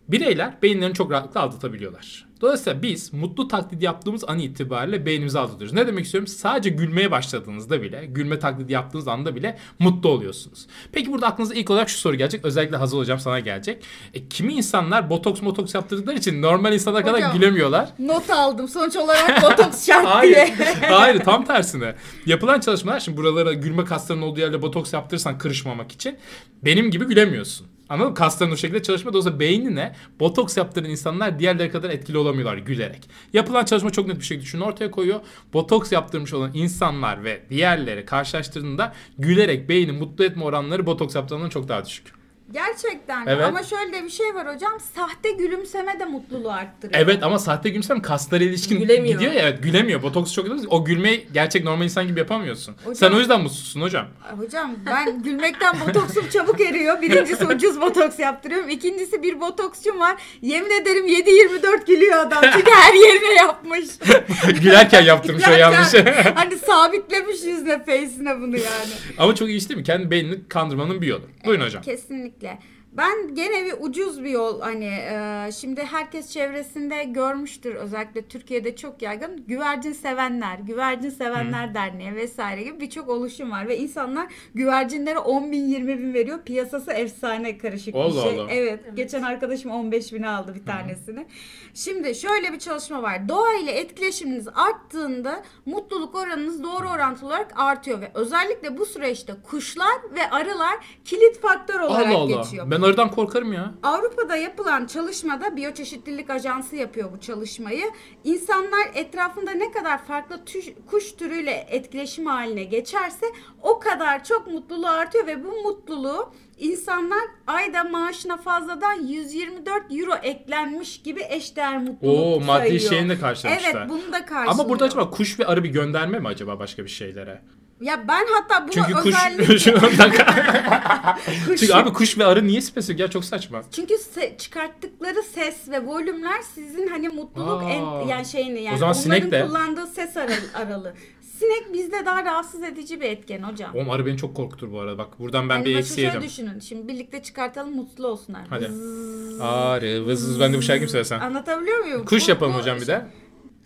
Bireyler 0.08 0.62
beyinlerini 0.62 0.94
çok 0.94 1.10
rahatlıkla 1.10 1.40
aldatabiliyorlar. 1.40 2.29
Dolayısıyla 2.40 2.82
biz 2.82 3.12
mutlu 3.12 3.48
taklidi 3.48 3.84
yaptığımız 3.84 4.24
an 4.28 4.38
itibariyle 4.38 5.06
beynimizi 5.06 5.38
aldatıyoruz. 5.38 5.72
Ne 5.72 5.86
demek 5.86 6.04
istiyorum? 6.04 6.26
Sadece 6.26 6.70
gülmeye 6.70 7.10
başladığınızda 7.10 7.82
bile, 7.82 8.04
gülme 8.06 8.38
taklidi 8.38 8.72
yaptığınız 8.72 9.08
anda 9.08 9.34
bile 9.36 9.58
mutlu 9.78 10.08
oluyorsunuz. 10.08 10.66
Peki 10.92 11.12
burada 11.12 11.26
aklınıza 11.26 11.54
ilk 11.54 11.70
olarak 11.70 11.88
şu 11.88 11.98
soru 11.98 12.16
gelecek. 12.16 12.44
Özellikle 12.44 12.76
Hazal 12.76 12.98
Hocam 12.98 13.20
sana 13.20 13.40
gelecek. 13.40 13.84
E, 14.14 14.28
kimi 14.28 14.52
insanlar 14.52 15.10
botoks 15.10 15.42
motoks 15.42 15.74
yaptırdıkları 15.74 16.16
için 16.16 16.42
normal 16.42 16.72
insanlar 16.72 17.02
kadar 17.02 17.16
Hocam. 17.16 17.32
gülemiyorlar. 17.32 17.88
Not 17.98 18.30
aldım. 18.30 18.68
Sonuç 18.68 18.96
olarak 18.96 19.42
botoks 19.42 19.86
şart 19.86 20.06
Hayır. 20.06 20.32
diye. 20.34 20.56
Hayır 20.90 21.20
tam 21.20 21.44
tersine. 21.44 21.94
Yapılan 22.26 22.60
çalışmalar 22.60 23.00
şimdi 23.00 23.16
buralara 23.18 23.52
gülme 23.52 23.84
kaslarının 23.84 24.22
olduğu 24.22 24.40
yerle 24.40 24.62
botoks 24.62 24.92
yaptırırsan 24.92 25.38
kırışmamak 25.38 25.92
için 25.92 26.16
benim 26.64 26.90
gibi 26.90 27.04
gülemiyorsun. 27.04 27.66
Anladın 27.90 28.10
mı? 28.10 28.14
Kasların 28.14 28.52
o 28.52 28.56
şekilde 28.56 28.82
çalışmıyor. 28.82 29.12
Dolayısıyla 29.12 29.40
beynine 29.40 29.94
botoks 30.20 30.56
yaptıran 30.56 30.90
insanlar 30.90 31.38
diğerleri 31.38 31.70
kadar 31.70 31.90
etkili 31.90 32.18
olamıyorlar 32.18 32.56
gülerek. 32.56 33.10
Yapılan 33.32 33.64
çalışma 33.64 33.90
çok 33.90 34.06
net 34.06 34.18
bir 34.18 34.24
şekilde 34.24 34.46
şunu 34.46 34.64
ortaya 34.64 34.90
koyuyor. 34.90 35.20
Botoks 35.52 35.92
yaptırmış 35.92 36.32
olan 36.32 36.50
insanlar 36.54 37.24
ve 37.24 37.42
diğerleri 37.50 38.04
karşılaştırdığında 38.04 38.92
gülerek 39.18 39.68
beyni 39.68 39.92
mutlu 39.92 40.24
etme 40.24 40.44
oranları 40.44 40.86
botoks 40.86 41.14
yaptıranların 41.14 41.50
çok 41.50 41.68
daha 41.68 41.84
düşük. 41.84 42.19
Gerçekten. 42.52 43.26
Evet. 43.26 43.44
Ama 43.44 43.62
şöyle 43.62 43.92
de 43.92 44.04
bir 44.04 44.10
şey 44.10 44.34
var 44.34 44.54
hocam. 44.54 44.80
Sahte 44.94 45.30
gülümseme 45.30 46.00
de 46.00 46.04
mutluluğu 46.04 46.50
arttırıyor. 46.50 47.00
Evet 47.02 47.22
ama 47.22 47.38
sahte 47.38 47.68
gülümsem 47.68 48.02
kaslara 48.02 48.44
ilişkin 48.44 48.78
Gülemiyor. 48.80 49.14
gidiyor 49.14 49.32
ya 49.32 49.40
evet 49.48 49.62
gülemiyor. 49.62 50.02
Botoks 50.02 50.32
çok 50.32 50.46
O 50.68 50.84
gülmeyi 50.84 51.26
gerçek 51.32 51.64
normal 51.64 51.84
insan 51.84 52.06
gibi 52.06 52.18
yapamıyorsun. 52.18 52.74
Hocam- 52.84 52.94
Sen 52.94 53.12
o 53.12 53.18
yüzden 53.18 53.40
mutsuzsun 53.40 53.80
hocam. 53.80 54.06
Hocam 54.38 54.70
ben 54.86 55.22
gülmekten 55.22 55.76
botoksum 55.80 56.28
çabuk 56.28 56.60
eriyor. 56.60 57.02
Birincisi 57.02 57.46
ucuz 57.54 57.80
botoks 57.80 58.18
yaptırıyorum. 58.18 58.68
İkincisi 58.68 59.22
bir 59.22 59.40
botoksçum 59.40 60.00
var. 60.00 60.16
Yemin 60.42 60.70
ederim 60.82 61.06
7-24 61.06 61.86
gülüyor 61.86 62.18
adam. 62.18 62.44
Çünkü 62.52 62.70
her 62.70 62.94
yerine 62.94 63.34
yapmış. 63.34 63.84
Gülerken 64.62 65.02
yaptırmış 65.02 65.48
o 65.48 65.52
yanlışı. 65.52 65.96
Gerçekten 65.96 66.32
hani 66.34 66.58
sabitlemiş 66.58 67.42
yüzüne 67.44 67.78
face'ine 67.84 68.40
bunu 68.40 68.56
yani. 68.56 68.92
Ama 69.18 69.34
çok 69.34 69.48
iyi 69.48 69.58
iş 69.58 69.68
değil 69.68 69.78
mi? 69.78 69.84
Kendi 69.84 70.10
beynini 70.10 70.48
kandırmanın 70.48 71.02
bir 71.02 71.06
yolu. 71.06 71.22
Buyurun 71.46 71.64
hocam. 71.64 71.82
Kesinlikle 71.82 72.39
kesinlikle. 72.40 72.58
Ben 72.92 73.34
gene 73.34 73.64
bir 73.64 73.74
ucuz 73.80 74.24
bir 74.24 74.30
yol 74.30 74.60
hani 74.60 74.84
e, 74.84 75.50
şimdi 75.52 75.84
herkes 75.84 76.30
çevresinde 76.30 77.04
görmüştür 77.04 77.74
özellikle 77.74 78.22
Türkiye'de 78.22 78.76
çok 78.76 79.02
yaygın 79.02 79.44
güvercin 79.46 79.92
sevenler, 79.92 80.58
güvercin 80.58 81.10
sevenler 81.10 81.74
derneği 81.74 82.14
vesaire 82.14 82.62
gibi 82.62 82.80
birçok 82.80 83.08
oluşum 83.08 83.50
var 83.50 83.68
ve 83.68 83.78
insanlar 83.78 84.26
güvercinlere 84.54 85.18
10 85.18 85.52
bin 85.52 85.68
20 85.68 85.98
bin 85.98 86.14
veriyor 86.14 86.38
piyasası 86.44 86.92
efsane 86.92 87.58
karışık 87.58 87.94
Allah 87.94 88.08
bir 88.08 88.30
şey. 88.30 88.40
Allah. 88.40 88.50
Evet, 88.50 88.80
geçen 88.94 89.22
arkadaşım 89.22 89.70
15 89.70 90.12
bin 90.12 90.22
aldı 90.22 90.54
bir 90.54 90.64
tanesini. 90.64 91.26
Şimdi 91.74 92.14
şöyle 92.14 92.52
bir 92.52 92.58
çalışma 92.58 93.02
var 93.02 93.28
doğa 93.28 93.54
ile 93.54 93.72
etkileşiminiz 93.72 94.48
arttığında 94.48 95.42
mutluluk 95.66 96.14
oranınız 96.14 96.62
doğru 96.62 96.88
orantılı 96.88 97.28
olarak 97.28 97.52
artıyor 97.56 98.00
ve 98.00 98.10
özellikle 98.14 98.78
bu 98.78 98.86
süreçte 98.86 99.32
kuşlar 99.50 99.98
ve 100.14 100.30
arılar 100.30 100.76
kilit 101.04 101.40
faktör 101.40 101.80
olarak 101.80 102.06
Allah 102.06 102.16
Allah. 102.18 102.42
geçiyor. 102.42 102.70
Ben 102.70 102.79
Ben 102.82 102.86
arıdan 102.86 103.10
korkarım 103.10 103.52
ya. 103.52 103.74
Avrupa'da 103.82 104.36
yapılan 104.36 104.86
çalışmada 104.86 105.56
biyoçeşitlilik 105.56 106.30
ajansı 106.30 106.76
yapıyor 106.76 107.12
bu 107.12 107.20
çalışmayı. 107.20 107.84
İnsanlar 108.24 108.90
etrafında 108.94 109.50
ne 109.50 109.70
kadar 109.70 110.04
farklı 110.04 110.36
tüş- 110.46 110.74
kuş 110.90 111.12
türüyle 111.12 111.66
etkileşim 111.70 112.26
haline 112.26 112.64
geçerse 112.64 113.26
o 113.62 113.78
kadar 113.78 114.24
çok 114.24 114.46
mutluluğu 114.46 114.88
artıyor 114.88 115.26
ve 115.26 115.44
bu 115.44 115.62
mutluluğu 115.62 116.32
insanlar 116.58 117.20
ayda 117.46 117.84
maaşına 117.84 118.36
fazladan 118.36 118.92
124 119.06 119.82
euro 119.92 120.14
eklenmiş 120.22 121.02
gibi 121.02 121.22
eşdeğer 121.28 121.78
mutluluk 121.78 122.18
Oo 122.36 122.40
maddi 122.40 122.58
sayıyor. 122.66 122.80
şeyini 122.90 123.08
de 123.08 123.18
karşılamışlar. 123.20 123.70
Evet 123.74 123.88
bunu 123.88 124.12
da 124.12 124.24
karşılıyor. 124.26 124.46
Ama 124.60 124.68
burada 124.68 124.84
acaba 124.84 125.10
kuş 125.10 125.40
ve 125.40 125.46
arı 125.46 125.64
bir 125.64 125.68
gönderme 125.68 126.18
mi 126.18 126.28
acaba 126.28 126.58
başka 126.58 126.84
bir 126.84 126.88
şeylere? 126.90 127.42
Ya 127.80 128.04
ben 128.08 128.26
hatta 128.34 128.62
bunu 128.64 128.72
Çünkü 128.72 128.92
kuş 128.92 129.06
özellikle... 129.06 129.58
Şunu 129.58 129.82
bir 129.82 129.98
dakika. 129.98 130.24
Kuş- 131.46 131.60
Çünkü 131.60 131.74
abi 131.74 131.92
kuş 131.92 132.18
ve 132.18 132.24
arı 132.26 132.46
niye 132.46 132.60
spesifik 132.60 133.00
ya 133.00 133.08
çok 133.10 133.24
saçma. 133.24 133.62
Çünkü 133.72 133.94
se- 133.94 134.36
çıkarttıkları 134.38 135.22
ses 135.22 135.68
ve 135.68 135.86
volümler 135.86 136.40
sizin 136.54 136.86
hani 136.88 137.08
mutluluk 137.08 137.62
Aa. 137.62 137.70
en 137.70 138.06
yani 138.06 138.26
şeyini 138.26 138.62
yani 138.62 138.74
O 138.74 138.78
zaman 138.78 138.94
onların 138.94 139.02
sinek 139.18 139.32
de- 139.32 139.46
kullandığı 139.46 139.86
ses 139.86 140.16
aralı, 140.16 140.34
aralı. 140.54 140.94
Sinek 141.38 141.72
bizde 141.74 142.06
daha 142.06 142.24
rahatsız 142.24 142.62
edici 142.62 143.00
bir 143.00 143.06
etken 143.06 143.42
hocam. 143.42 143.74
Oğlum 143.74 143.90
arı 143.90 144.06
beni 144.06 144.16
çok 144.16 144.34
korkutur 144.36 144.72
bu 144.72 144.80
arada. 144.80 144.98
Bak 144.98 145.18
buradan 145.20 145.48
ben 145.48 145.54
Yani 145.54 145.64
bir 145.64 145.70
bakın 145.70 145.80
eksi 145.80 145.94
şöyle 145.94 146.06
yedim. 146.08 146.22
düşünün. 146.22 146.60
Şimdi 146.60 146.88
birlikte 146.88 147.22
çıkartalım 147.22 147.76
mutlu 147.76 148.06
olsunlar. 148.06 148.42
Hadi. 148.50 148.64
Zzzz. 148.64 149.40
Arı 149.40 150.06
vız 150.06 150.28
vız 150.28 150.40
ben 150.40 150.52
de 150.52 150.58
bu 150.58 150.62
şarkıyı 150.62 150.82
mı 150.86 150.90
söylesem? 150.90 151.22
Anlatabiliyor 151.22 151.78
muyum? 151.78 152.04
Kuş 152.04 152.26
Bu- 152.26 152.30
yapalım 152.30 152.54
bu- 152.54 152.58
hocam 152.58 152.80
bir 152.80 152.86
de. 152.86 153.06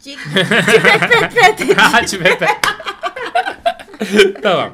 Cik, 0.02 0.18
cipet 0.34 0.48
pet 1.34 1.58
pet. 1.58 1.78
Aç 1.94 2.18
Pepe. 2.18 2.46
tamam. 4.42 4.70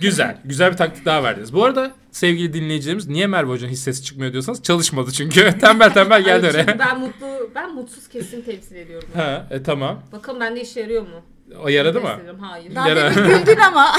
Güzel. 0.00 0.38
Güzel 0.44 0.72
bir 0.72 0.76
taktik 0.76 1.04
daha 1.04 1.22
verdiniz. 1.22 1.52
Bu 1.52 1.64
arada 1.64 1.92
sevgili 2.10 2.52
dinleyicilerimiz 2.52 3.08
niye 3.08 3.26
Merve 3.26 3.50
Hoca'nın 3.50 3.72
hiç 3.72 3.78
sesi 3.78 4.02
çıkmıyor 4.04 4.32
diyorsanız 4.32 4.62
çalışmadı 4.62 5.12
çünkü. 5.12 5.58
tembel 5.60 5.92
tembel 5.92 6.22
geldi 6.22 6.46
Ay, 6.46 6.52
çünkü 6.52 6.64
oraya. 6.64 6.78
ben 6.78 7.00
mutlu, 7.00 7.50
ben 7.54 7.74
mutsuz 7.74 8.08
kesim 8.08 8.42
temsil 8.42 8.76
ediyorum. 8.76 9.08
ha, 9.14 9.46
e, 9.50 9.62
tamam. 9.62 10.02
Bakalım 10.12 10.40
bende 10.40 10.60
işe 10.60 10.80
yarıyor 10.80 11.02
mu? 11.02 11.22
O 11.62 11.68
yaradı 11.68 12.00
mı? 12.00 12.06
Temsil 12.06 12.20
ediyorum, 12.20 12.40
Hayır. 12.40 12.74
Daha 12.74 12.88
Yara- 12.88 13.14
demin 13.16 13.38
güldün 13.38 13.56
ama. 13.60 13.92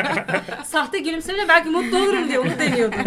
Sahte 0.64 0.98
gülümsemeyle 0.98 1.48
belki 1.48 1.68
mutlu 1.68 1.98
olurum 1.98 2.28
diye 2.28 2.38
onu 2.38 2.50
deniyordum. 2.58 2.98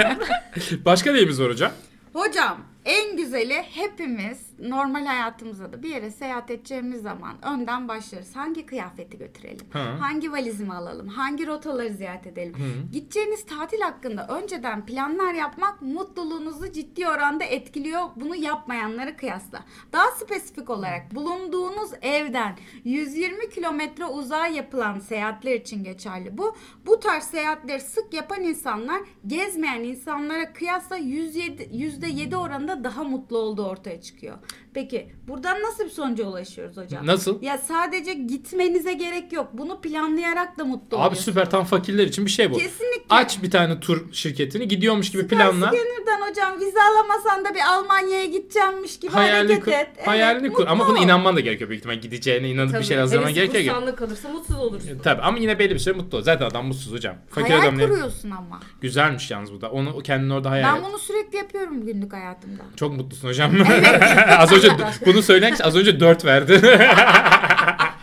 Başka 0.86 1.12
neyimiz 1.12 1.42
var 1.42 1.50
hocam? 1.50 1.72
Hocam 2.14 2.58
en 2.86 3.18
güzeli 3.18 3.54
hepimiz 3.54 4.54
normal 4.60 5.06
hayatımızda 5.06 5.74
da 5.74 5.84
bir 5.84 5.90
yere 5.90 6.12
seyahat 6.12 6.52
edeceğimiz 6.52 7.02
zaman 7.02 7.46
önden 7.46 7.88
başlarız. 7.88 8.36
Hangi 8.36 8.66
kıyafeti 8.66 9.18
götürelim? 9.18 9.66
Hı. 9.72 9.80
Hangi 9.80 10.32
valizimi 10.32 10.74
alalım? 10.74 11.08
Hangi 11.08 11.48
rotaları 11.48 11.90
ziyaret 11.90 12.28
edelim? 12.28 12.56
Gideceğiniz 12.92 13.46
tatil 13.46 13.82
hakkında 13.82 14.28
önceden 14.28 14.86
planlar 14.86 15.34
yapmak 15.34 15.82
mutluluğunuzu 15.82 16.72
ciddi 16.72 17.08
oranda 17.08 17.44
etkiliyor. 17.44 18.02
Bunu 18.16 18.36
yapmayanlara 18.36 19.16
kıyasla. 19.16 19.64
Daha 19.94 20.12
spesifik 20.12 20.70
olarak 20.70 21.16
bulunduğunuz 21.16 21.92
evden 22.02 22.58
120 22.84 23.50
kilometre 23.50 24.06
uzağa 24.06 24.48
yapılan 24.48 25.00
seyahatler 25.00 25.56
için 25.56 25.84
geçerli 25.84 26.38
bu. 26.38 26.56
Bu 26.86 27.00
tarz 27.00 27.24
seyahatleri 27.24 27.82
sık 27.82 28.14
yapan 28.14 28.44
insanlar 28.44 29.02
gezmeyen 29.28 29.84
insanlara 29.84 30.54
kıyasla 30.54 30.98
107, 30.98 31.64
%7 31.64 32.36
oranında 32.36 32.73
daha 32.84 33.04
mutlu 33.04 33.38
olduğu 33.38 33.66
ortaya 33.66 34.02
çıkıyor. 34.02 34.38
Peki 34.74 35.10
buradan 35.28 35.62
nasıl 35.62 35.84
bir 35.84 35.90
sonuca 35.90 36.24
ulaşıyoruz 36.26 36.78
hocam? 36.78 37.08
Nasıl? 37.08 37.42
Ya 37.42 37.58
sadece 37.58 38.14
gitmenize 38.14 38.94
gerek 38.94 39.34
yok. 39.34 39.48
Bunu 39.54 39.82
planlayarak 39.82 40.58
da 40.60 40.66
mutlu 40.66 41.00
Abi 41.00 41.16
süper 41.16 41.50
tam 41.50 41.64
fakirler 41.66 42.08
için 42.08 42.26
bir 42.26 42.32
şey 42.32 42.52
bu. 42.52 42.58
Kesinlikle. 42.58 43.04
Aç 43.10 43.44
bir 43.44 43.52
tane 43.52 43.80
tur 43.80 44.14
şirketini 44.14 44.68
gidiyormuş 44.68 45.12
gibi 45.12 45.22
Süper 45.22 45.38
planla. 45.40 45.68
Scanner'dan 45.68 46.30
hocam 46.30 46.60
vize 46.60 46.80
alamasan 46.84 47.46
da 47.46 47.54
bir 47.56 47.60
Almanya'ya 47.74 48.26
gideceğimmiş 48.26 49.00
gibi 49.00 49.12
Hayalini 49.12 49.54
hareket 49.54 49.66
kur. 49.66 49.72
et. 49.72 49.90
Evet, 49.98 50.08
hayalini 50.08 50.54
kur. 50.54 50.68
Ama 50.68 50.88
buna 50.88 51.00
ol. 51.00 51.04
inanman 51.04 51.36
da 51.36 51.40
gerekiyor 51.40 51.70
büyük 51.70 51.80
ihtimal. 51.80 52.02
Gideceğine 52.02 52.50
inanıp 52.50 52.74
bir 52.80 52.84
şey 52.84 52.98
hazırlaman 52.98 53.34
gerekiyor. 53.34 53.64
ki. 53.64 53.70
kursağında 53.70 53.96
kalırsa 53.96 54.30
mutsuz 54.30 54.56
olursun. 54.60 55.00
Tabii 55.04 55.22
ama 55.22 55.38
yine 55.38 55.60
belli 55.60 55.74
bir 55.74 55.80
süre 55.80 55.98
mutlu 55.98 56.18
ol. 56.18 56.22
Zaten 56.22 56.46
adam 56.46 56.66
mutsuz 56.68 56.94
hocam. 56.94 57.16
Fakir 57.30 57.50
Hayal 57.52 57.64
adam 57.64 57.78
ne? 57.78 57.84
kuruyorsun 57.88 58.32
ama. 58.32 58.60
Güzelmiş 58.82 59.32
yalnız 59.32 59.54
bu 59.54 59.62
da. 59.62 59.72
Onu 59.72 60.00
kendini 60.04 60.34
orada 60.34 60.50
hayal 60.52 60.74
Ben 60.76 60.80
et. 60.82 60.86
bunu 60.90 61.00
sürekli 61.00 61.38
yapıyorum 61.38 61.86
günlük 61.86 62.14
hayatımda. 62.14 62.63
Çok 62.76 62.98
mutlusun 62.98 63.28
hocam. 63.28 63.52
az 64.38 64.52
önce 64.52 64.68
bunu 65.06 65.22
söyleyen 65.22 65.52
kişi 65.52 65.64
az 65.64 65.76
önce 65.76 66.00
4 66.00 66.26
verdi. 66.26 66.62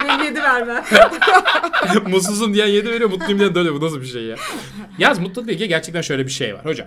Benim 0.05 0.25
yedi 0.25 0.43
verme. 0.43 0.85
Mutsuzum 2.07 2.55
diyen 2.55 2.67
7 2.67 2.91
veriyor, 2.91 3.11
mutluyum 3.11 3.39
diyen 3.39 3.55
4 3.55 3.57
veriyor. 3.57 3.81
Bu 3.81 3.85
nasıl 3.85 4.01
bir 4.01 4.07
şey 4.07 4.23
ya? 4.23 4.37
Yaz 4.99 5.19
mutlulukla 5.19 5.53
ilgili 5.53 5.69
gerçekten 5.69 6.01
şöyle 6.01 6.27
bir 6.27 6.31
şey 6.31 6.55
var 6.55 6.65
hocam. 6.65 6.87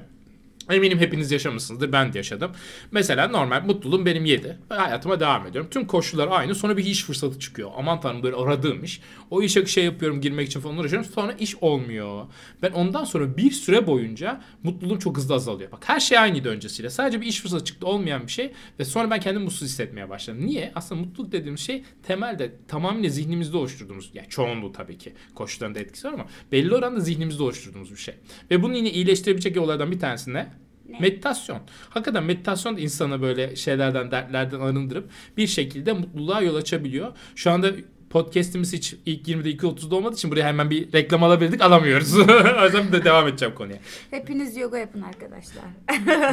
Eminim 0.69 0.99
hepiniz 0.99 1.31
yaşamışsınızdır. 1.31 1.91
Ben 1.91 2.13
de 2.13 2.17
yaşadım. 2.17 2.51
Mesela 2.91 3.27
normal 3.27 3.65
mutluluğum 3.65 4.05
benim 4.05 4.25
7. 4.25 4.57
Hayatıma 4.69 5.19
devam 5.19 5.47
ediyorum. 5.47 5.69
Tüm 5.71 5.87
koşullar 5.87 6.27
aynı. 6.31 6.55
Sonra 6.55 6.77
bir 6.77 6.85
iş 6.85 7.03
fırsatı 7.03 7.39
çıkıyor. 7.39 7.71
Aman 7.77 8.01
tanrım 8.01 8.23
böyle 8.23 8.35
aradığım 8.35 8.83
iş. 8.83 9.01
O 9.29 9.41
işe 9.41 9.65
şey 9.65 9.85
yapıyorum 9.85 10.21
girmek 10.21 10.47
için 10.47 10.59
falan 10.59 10.77
uğraşıyorum. 10.77 11.09
Sonra 11.15 11.33
iş 11.33 11.55
olmuyor. 11.55 12.25
Ben 12.61 12.71
ondan 12.71 13.03
sonra 13.03 13.37
bir 13.37 13.51
süre 13.51 13.87
boyunca 13.87 14.41
mutluluğum 14.63 14.99
çok 14.99 15.17
hızlı 15.17 15.35
azalıyor. 15.35 15.71
Bak 15.71 15.89
her 15.89 15.99
şey 15.99 16.17
aynıydı 16.17 16.49
öncesiyle. 16.49 16.89
Sadece 16.89 17.21
bir 17.21 17.25
iş 17.25 17.41
fırsatı 17.41 17.65
çıktı 17.65 17.87
olmayan 17.87 18.27
bir 18.27 18.31
şey. 18.31 18.51
Ve 18.79 18.85
sonra 18.85 19.09
ben 19.09 19.19
kendimi 19.19 19.43
mutsuz 19.43 19.67
hissetmeye 19.67 20.09
başladım. 20.09 20.45
Niye? 20.45 20.71
Aslında 20.75 21.01
mutluluk 21.01 21.31
dediğimiz 21.31 21.59
şey 21.61 21.83
temelde 22.03 22.51
tamamıyla 22.67 23.09
zihnimizde 23.09 23.57
oluşturduğumuz. 23.57 24.11
Yani 24.13 24.29
çoğunluğu 24.29 24.71
tabii 24.71 24.97
ki 24.97 25.13
koşullarında 25.35 25.79
etkisi 25.79 26.07
var 26.07 26.13
ama 26.13 26.25
belli 26.51 26.75
oranda 26.75 26.99
zihnimizde 26.99 27.43
oluşturduğumuz 27.43 27.91
bir 27.91 27.97
şey. 27.97 28.15
Ve 28.51 28.63
bunu 28.63 28.75
yine 28.75 28.91
iyileştirebilecek 28.91 29.55
yollardan 29.55 29.91
bir 29.91 29.99
tanesi 29.99 30.33
ne? 30.33 30.52
Meditasyon. 30.99 31.59
Hakikaten 31.89 32.23
meditasyon 32.23 32.77
da 32.77 32.79
insanı 32.79 33.21
böyle 33.21 33.55
şeylerden, 33.55 34.11
dertlerden 34.11 34.59
arındırıp 34.59 35.09
bir 35.37 35.47
şekilde 35.47 35.93
mutluluğa 35.93 36.41
yol 36.41 36.55
açabiliyor. 36.55 37.17
Şu 37.35 37.51
anda 37.51 37.71
podcast'imiz 38.13 38.73
hiç 38.73 38.95
ilk 39.05 39.27
20'de 39.27 39.51
2.30'da 39.51 39.95
olmadığı 39.95 40.15
için 40.15 40.31
buraya 40.31 40.47
hemen 40.47 40.69
bir 40.69 40.93
reklam 40.93 41.23
alabildik 41.23 41.61
alamıyoruz. 41.61 42.15
o 42.61 42.65
yüzden 42.65 42.91
de 42.91 43.03
devam 43.05 43.27
edeceğim 43.27 43.55
konuya. 43.55 43.77
Hepiniz 44.11 44.57
yoga 44.57 44.77
yapın 44.77 45.01
arkadaşlar. 45.01 45.63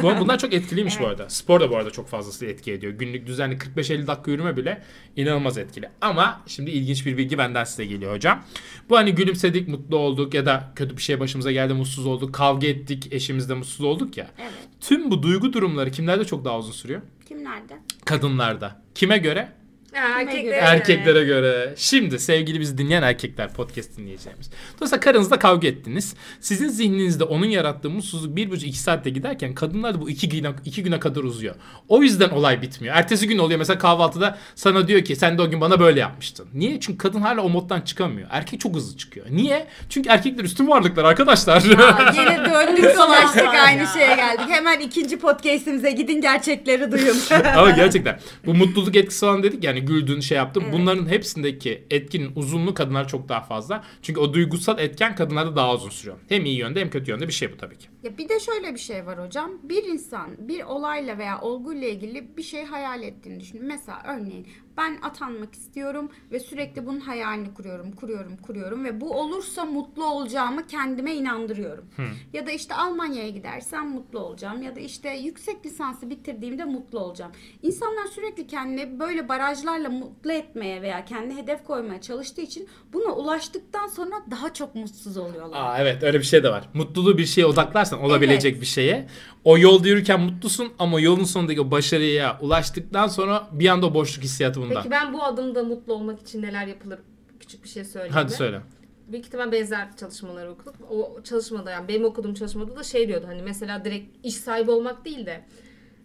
Bu- 0.03 0.19
Bunlar 0.19 0.39
çok 0.39 0.53
etkiliymiş 0.53 0.99
bu 0.99 1.07
arada. 1.07 1.29
Spor 1.29 1.59
da 1.61 1.69
bu 1.71 1.77
arada 1.77 1.91
çok 1.91 2.07
fazlası 2.07 2.45
etki 2.45 2.71
ediyor. 2.71 2.93
Günlük 2.93 3.27
düzenli 3.27 3.55
45-50 3.57 4.07
dakika 4.07 4.31
yürüme 4.31 4.57
bile 4.57 4.81
inanılmaz 5.15 5.57
etkili. 5.57 5.89
Ama 6.01 6.41
şimdi 6.47 6.71
ilginç 6.71 7.05
bir 7.05 7.17
bilgi 7.17 7.37
benden 7.37 7.63
size 7.63 7.85
geliyor 7.85 8.15
hocam. 8.15 8.43
Bu 8.89 8.97
hani 8.97 9.15
gülümsedik, 9.15 9.67
mutlu 9.67 9.97
olduk 9.97 10.33
ya 10.33 10.45
da 10.45 10.71
kötü 10.75 10.97
bir 10.97 11.01
şey 11.01 11.19
başımıza 11.19 11.51
geldi, 11.51 11.73
mutsuz 11.73 12.05
olduk, 12.05 12.33
kavga 12.35 12.67
ettik, 12.67 13.07
eşimizle 13.13 13.53
mutsuz 13.53 13.81
olduk 13.85 14.17
ya. 14.17 14.27
Evet. 14.41 14.51
Tüm 14.81 15.11
bu 15.11 15.23
duygu 15.23 15.53
durumları 15.53 15.91
kimlerde 15.91 16.25
çok 16.25 16.45
daha 16.45 16.59
uzun 16.59 16.71
sürüyor? 16.71 17.01
Kimlerde? 17.27 17.73
Kadınlarda. 18.05 18.81
Kime 18.95 19.17
göre? 19.17 19.51
Erkeklere 19.93 20.41
göre? 20.41 20.55
göre. 20.55 20.55
Erkeklere 20.55 21.23
göre. 21.23 21.73
Şimdi 21.77 22.19
sevgili 22.19 22.59
bizi 22.59 22.77
dinleyen 22.77 23.03
erkekler 23.03 23.53
podcast 23.53 23.97
dinleyeceğimiz. 23.97 24.49
Dolayısıyla 24.77 24.99
karınızla 24.99 25.39
kavga 25.39 25.67
ettiniz. 25.67 26.15
Sizin 26.39 26.67
zihninizde 26.67 27.23
onun 27.23 27.45
yarattığı 27.45 27.89
mutsuzluk 27.89 28.35
bir 28.35 28.51
buçuk 28.51 28.67
iki 28.67 28.79
saatte 28.79 29.09
giderken 29.09 29.53
kadınlar 29.55 30.01
bu 30.01 30.09
iki 30.09 30.29
güne, 30.29 30.49
iki 30.65 30.83
güne 30.83 30.99
kadar 30.99 31.23
uzuyor. 31.23 31.55
O 31.87 32.03
yüzden 32.03 32.29
olay 32.29 32.61
bitmiyor. 32.61 32.95
Ertesi 32.95 33.27
gün 33.27 33.37
oluyor 33.37 33.59
mesela 33.59 33.79
kahvaltıda 33.79 34.37
sana 34.55 34.87
diyor 34.87 35.01
ki 35.01 35.15
sen 35.15 35.37
de 35.37 35.41
o 35.41 35.49
gün 35.49 35.61
bana 35.61 35.79
böyle 35.79 35.99
yapmıştın. 35.99 36.47
Niye? 36.53 36.79
Çünkü 36.79 36.97
kadın 36.97 37.21
hala 37.21 37.41
o 37.41 37.49
moddan 37.49 37.81
çıkamıyor. 37.81 38.27
Erkek 38.31 38.59
çok 38.59 38.75
hızlı 38.75 38.97
çıkıyor. 38.97 39.25
Niye? 39.29 39.67
Çünkü 39.89 40.09
erkekler 40.09 40.43
üstün 40.43 40.67
varlıklar 40.67 41.03
arkadaşlar. 41.03 41.57
Aa, 41.57 42.13
Yine 42.21 42.37
döndük 42.37 42.97
dolaştık 42.97 43.47
aynı 43.65 43.87
şeye 43.87 44.15
geldik. 44.15 44.45
Hemen 44.49 44.79
ikinci 44.79 45.19
podcast'imize 45.19 45.91
gidin 45.91 46.21
gerçekleri 46.21 46.91
duyun. 46.91 47.17
Ama 47.55 47.71
gerçekten 47.71 48.19
bu 48.45 48.53
mutluluk 48.53 48.95
etkisi 48.95 49.19
falan 49.19 49.43
dedik 49.43 49.63
yani 49.63 49.80
güldün 49.85 50.19
şey 50.19 50.37
yaptın. 50.37 50.63
Bunların 50.71 51.07
hepsindeki 51.09 51.83
etkinin 51.89 52.31
uzunluğu 52.35 52.73
kadınlar 52.73 53.07
çok 53.07 53.29
daha 53.29 53.41
fazla. 53.41 53.83
Çünkü 54.01 54.19
o 54.19 54.33
duygusal 54.33 54.79
etken 54.79 55.15
kadınlarda 55.15 55.55
daha 55.55 55.73
uzun 55.73 55.89
sürüyor. 55.89 56.17
Hem 56.29 56.45
iyi 56.45 56.57
yönde 56.57 56.79
hem 56.79 56.89
kötü 56.89 57.11
yönde 57.11 57.27
bir 57.27 57.33
şey 57.33 57.53
bu 57.53 57.57
tabii 57.57 57.77
ki. 57.77 57.87
Ya 58.03 58.17
bir 58.17 58.29
de 58.29 58.39
şöyle 58.39 58.73
bir 58.73 58.79
şey 58.79 59.05
var 59.05 59.25
hocam. 59.25 59.51
Bir 59.63 59.83
insan 59.83 60.47
bir 60.47 60.63
olayla 60.63 61.17
veya 61.17 61.41
olguyla 61.41 61.87
ilgili 61.87 62.37
bir 62.37 62.43
şey 62.43 62.65
hayal 62.65 63.03
ettiğini 63.03 63.39
düşünün. 63.39 63.65
Mesela 63.65 64.03
örneğin 64.07 64.47
ben 64.77 64.97
atanmak 65.01 65.55
istiyorum 65.55 66.09
ve 66.31 66.39
sürekli 66.39 66.85
bunun 66.85 66.99
hayalini 66.99 67.53
kuruyorum, 67.53 67.91
kuruyorum, 67.91 68.37
kuruyorum 68.37 68.85
ve 68.85 69.01
bu 69.01 69.19
olursa 69.19 69.65
mutlu 69.65 70.05
olacağımı 70.05 70.67
kendime 70.67 71.15
inandırıyorum. 71.15 71.85
Ya 72.33 72.47
da 72.47 72.51
işte 72.51 72.75
Almanya'ya 72.75 73.29
gidersem 73.29 73.89
mutlu 73.89 74.19
olacağım 74.19 74.61
ya 74.61 74.75
da 74.75 74.79
işte 74.79 75.09
yüksek 75.09 75.65
lisansı 75.65 76.09
bitirdiğimde 76.09 76.65
mutlu 76.65 76.99
olacağım. 76.99 77.31
İnsanlar 77.61 78.05
sürekli 78.05 78.47
kendini 78.47 78.99
böyle 78.99 79.29
barajlarla 79.29 79.89
mutlu 79.89 80.31
etmeye 80.31 80.81
veya 80.81 81.05
kendi 81.05 81.35
hedef 81.35 81.63
koymaya 81.63 82.01
çalıştığı 82.01 82.41
için 82.41 82.67
buna 82.93 83.13
ulaştıktan 83.13 83.87
sonra 83.87 84.15
daha 84.31 84.53
çok 84.53 84.75
mutsuz 84.75 85.17
oluyorlar. 85.17 85.59
Aa 85.61 85.81
evet 85.81 86.03
öyle 86.03 86.19
bir 86.19 86.23
şey 86.23 86.43
de 86.43 86.49
var. 86.49 86.69
Mutluluğu 86.73 87.17
bir 87.17 87.25
şeye 87.25 87.45
odaklarsan 87.45 88.01
olabilecek 88.01 88.61
bir 88.61 88.65
şeye. 88.65 89.07
O 89.43 89.57
yolda 89.57 89.87
yürürken 89.87 90.21
mutlusun 90.21 90.73
ama 90.79 90.99
yolun 90.99 91.23
sonundaki 91.23 91.61
o 91.61 91.71
başarıya 91.71 92.37
ulaştıktan 92.41 93.07
sonra 93.07 93.47
bir 93.51 93.67
anda 93.69 93.85
o 93.85 93.93
boşluk 93.93 94.23
hissiyatı 94.23 94.61
bundan. 94.61 94.75
Peki 94.75 94.91
ben 94.91 95.13
bu 95.13 95.23
adımda 95.23 95.63
mutlu 95.63 95.93
olmak 95.93 96.21
için 96.21 96.41
neler 96.41 96.67
yapılır? 96.67 96.99
Küçük 97.39 97.63
bir 97.63 97.69
şey 97.69 97.83
söyleyeyim 97.85 98.13
Hadi 98.13 98.31
mi? 98.31 98.37
söyle. 98.37 98.61
büyük 99.07 99.25
ihtimal 99.25 99.51
benzer 99.51 99.87
çalışmaları 99.97 100.51
okuduk. 100.51 100.75
O 100.89 101.19
çalışmada 101.23 101.71
yani 101.71 101.87
benim 101.87 102.05
okuduğum 102.05 102.33
çalışmada 102.33 102.75
da 102.75 102.83
şey 102.83 103.07
diyordu 103.07 103.25
hani 103.27 103.41
mesela 103.41 103.85
direkt 103.85 104.25
iş 104.25 104.35
sahibi 104.35 104.71
olmak 104.71 105.05
değil 105.05 105.25
de 105.25 105.45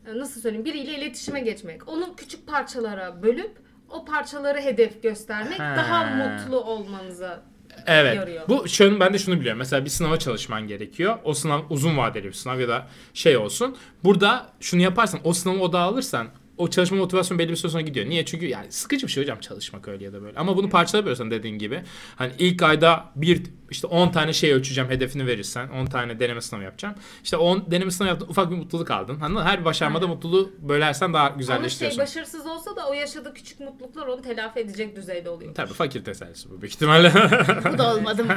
e, 0.06 0.18
nasıl 0.18 0.40
söyleyeyim 0.40 0.64
biriyle 0.64 0.98
iletişime 0.98 1.40
geçmek. 1.40 1.88
Onu 1.88 2.16
küçük 2.16 2.46
parçalara 2.46 3.22
bölüp 3.22 3.50
o 3.90 4.04
parçaları 4.04 4.58
hedef 4.60 5.02
göstermek 5.02 5.58
Ha. 5.60 5.74
daha 5.76 6.04
mutlu 6.04 6.60
olmanıza 6.60 7.42
Evet. 7.86 8.16
yarıyor. 8.16 8.42
Bu 8.48 8.68
şunu 8.68 9.00
ben 9.00 9.14
de 9.14 9.18
şunu 9.18 9.40
biliyorum. 9.40 9.58
Mesela 9.58 9.84
bir 9.84 9.90
sınava 9.90 10.18
çalışman 10.18 10.68
gerekiyor. 10.68 11.18
O 11.24 11.34
sınav 11.34 11.60
uzun 11.70 11.96
vadeli 11.96 12.24
bir 12.24 12.32
sınav 12.32 12.60
ya 12.60 12.68
da 12.68 12.86
şey 13.14 13.36
olsun. 13.36 13.76
Burada 14.04 14.46
şunu 14.60 14.82
yaparsan 14.82 15.20
o 15.24 15.32
sınavı 15.32 15.60
odağa 15.60 15.80
alırsan 15.80 16.28
o 16.58 16.70
çalışma 16.70 16.96
motivasyonu 16.98 17.38
belli 17.38 17.50
bir 17.50 17.56
süre 17.56 17.72
sonra 17.72 17.82
gidiyor. 17.82 18.06
Niye? 18.06 18.24
Çünkü 18.24 18.46
yani 18.46 18.72
sıkıcı 18.72 19.06
bir 19.06 19.12
şey 19.12 19.22
hocam 19.22 19.40
çalışmak 19.40 19.88
öyle 19.88 20.04
ya 20.04 20.12
da 20.12 20.22
böyle. 20.22 20.38
Ama 20.38 20.56
bunu 20.56 20.70
parçalayabiliyorsan 20.70 21.30
dediğin 21.30 21.58
gibi. 21.58 21.82
Hani 22.16 22.32
ilk 22.38 22.62
ayda 22.62 23.04
bir 23.16 23.42
işte 23.70 23.86
10 23.86 24.12
tane 24.12 24.32
şey 24.32 24.52
ölçeceğim 24.52 24.90
hedefini 24.90 25.26
verirsen 25.26 25.68
10 25.68 25.86
tane 25.86 26.20
deneme 26.20 26.40
sınavı 26.40 26.64
yapacağım. 26.64 26.94
İşte 27.24 27.36
10 27.36 27.70
deneme 27.70 27.90
sınavı 27.90 28.10
yaptın 28.10 28.28
ufak 28.28 28.50
bir 28.50 28.56
mutluluk 28.56 28.90
aldın. 28.90 29.20
Hani 29.20 29.40
her 29.40 29.64
başarmada 29.64 30.06
mutluluğu 30.06 30.50
bölersen 30.58 31.12
daha 31.14 31.22
Ama 31.22 31.30
şey 31.30 31.38
güzelleştiriyorsun. 31.38 32.02
başarısız 32.02 32.46
olsa 32.46 32.76
da 32.76 32.88
o 32.88 32.92
yaşadığı 32.92 33.34
küçük 33.34 33.60
mutluluklar 33.60 34.06
onu 34.06 34.22
telafi 34.22 34.60
edecek 34.60 34.96
düzeyde 34.96 35.30
oluyor. 35.30 35.54
Tabii 35.54 35.72
fakir 35.72 36.04
tesellisi 36.04 36.50
bu 36.50 36.60
büyük 36.62 36.74
ihtimalle. 36.74 37.12
Bu 37.72 37.78
da 37.78 37.94
olmadı 37.94 38.24
mı? 38.24 38.34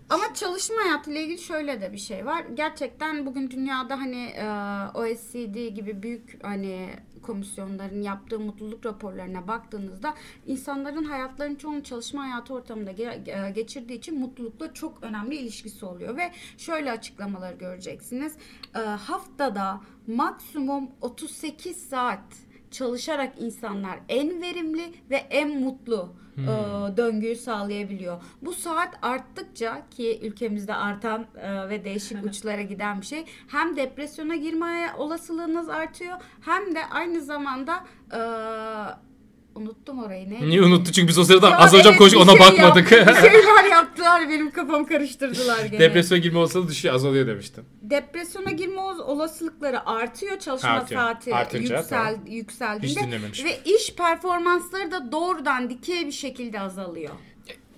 Ama 0.09 0.33
çalışma 0.33 0.75
hayatıyla 0.83 1.21
ilgili 1.21 1.37
şöyle 1.39 1.81
de 1.81 1.93
bir 1.93 1.97
şey 1.97 2.25
var. 2.25 2.45
Gerçekten 2.53 3.25
bugün 3.25 3.51
dünyada 3.51 3.99
hani 3.99 4.23
e, 4.25 4.45
OECD 4.93 5.67
gibi 5.67 6.03
büyük 6.03 6.43
hani 6.43 6.89
komisyonların 7.21 8.01
yaptığı 8.01 8.39
mutluluk 8.39 8.85
raporlarına 8.85 9.47
baktığınızda 9.47 10.13
insanların 10.47 11.03
hayatlarının 11.03 11.55
çoğunu 11.55 11.83
çalışma 11.83 12.23
hayatı 12.23 12.53
ortamında 12.53 12.91
ge- 12.91 13.47
e, 13.47 13.51
geçirdiği 13.51 13.97
için 13.97 14.19
mutlulukla 14.19 14.73
çok 14.73 15.03
önemli 15.03 15.35
ilişkisi 15.35 15.85
oluyor 15.85 16.17
ve 16.17 16.31
şöyle 16.57 16.91
açıklamaları 16.91 17.57
göreceksiniz. 17.57 18.35
E, 18.75 18.79
haftada 18.79 19.81
maksimum 20.07 20.89
38 21.01 21.77
saat 21.77 22.23
çalışarak 22.71 23.33
insanlar 23.39 23.99
en 24.09 24.41
verimli 24.41 24.93
ve 25.09 25.15
en 25.15 25.59
mutlu 25.61 26.13
e, 26.37 26.97
döngüyü 26.97 27.35
sağlayabiliyor. 27.35 28.21
Bu 28.41 28.53
saat 28.53 28.97
arttıkça 29.01 29.81
ki 29.91 30.19
ülkemizde 30.23 30.75
artan 30.75 31.25
e, 31.41 31.69
ve 31.69 31.85
değişik 31.85 32.25
uçlara 32.25 32.61
giden 32.61 33.01
bir 33.01 33.05
şey 33.05 33.25
hem 33.47 33.75
depresyona 33.75 34.35
girmeye 34.35 34.93
olasılığınız 34.97 35.69
artıyor 35.69 36.17
hem 36.41 36.75
de 36.75 36.85
aynı 36.85 37.21
zamanda 37.21 37.83
e, 38.13 38.21
unuttum 39.55 40.03
orayı 40.03 40.29
ne? 40.29 40.41
Niye 40.49 40.61
unuttu? 40.61 40.91
Çünkü 40.91 41.07
biz 41.07 41.17
o 41.17 41.23
sırada 41.23 41.49
Ya 41.49 41.57
az 41.57 41.73
önce 41.73 41.89
evet, 41.89 41.99
bir 42.01 42.15
ona 42.15 42.31
şey 42.31 42.39
bakmadık. 42.39 42.91
yap- 42.91 43.07
bir 43.07 43.13
şeyler 43.21 43.69
yaptılar 43.71 44.29
benim 44.29 44.51
kafamı 44.51 44.87
karıştırdılar 44.87 45.65
gene. 45.65 45.79
Depresyona 45.79 46.19
girme 46.21 46.37
olasılığı 46.39 46.67
düşüyor 46.67 46.95
azalıyor 46.95 47.27
demiştin. 47.27 47.63
Depresyona 47.81 48.51
girme 48.51 48.79
ol- 48.81 48.99
olasılıkları 48.99 49.89
artıyor 49.89 50.39
çalışma 50.39 50.69
Artıyor. 50.69 51.01
saati 51.01 51.35
Artınca, 51.35 51.77
yüksel, 51.77 51.89
tamam. 52.05 52.21
Hiç 52.25 52.33
yükseldiğinde 52.33 52.99
dinlememişim. 53.03 53.45
ve 53.45 53.59
iş 53.65 53.93
performansları 53.95 54.91
da 54.91 55.11
doğrudan 55.11 55.69
dikey 55.69 56.05
bir 56.07 56.11
şekilde 56.11 56.59
azalıyor. 56.59 57.11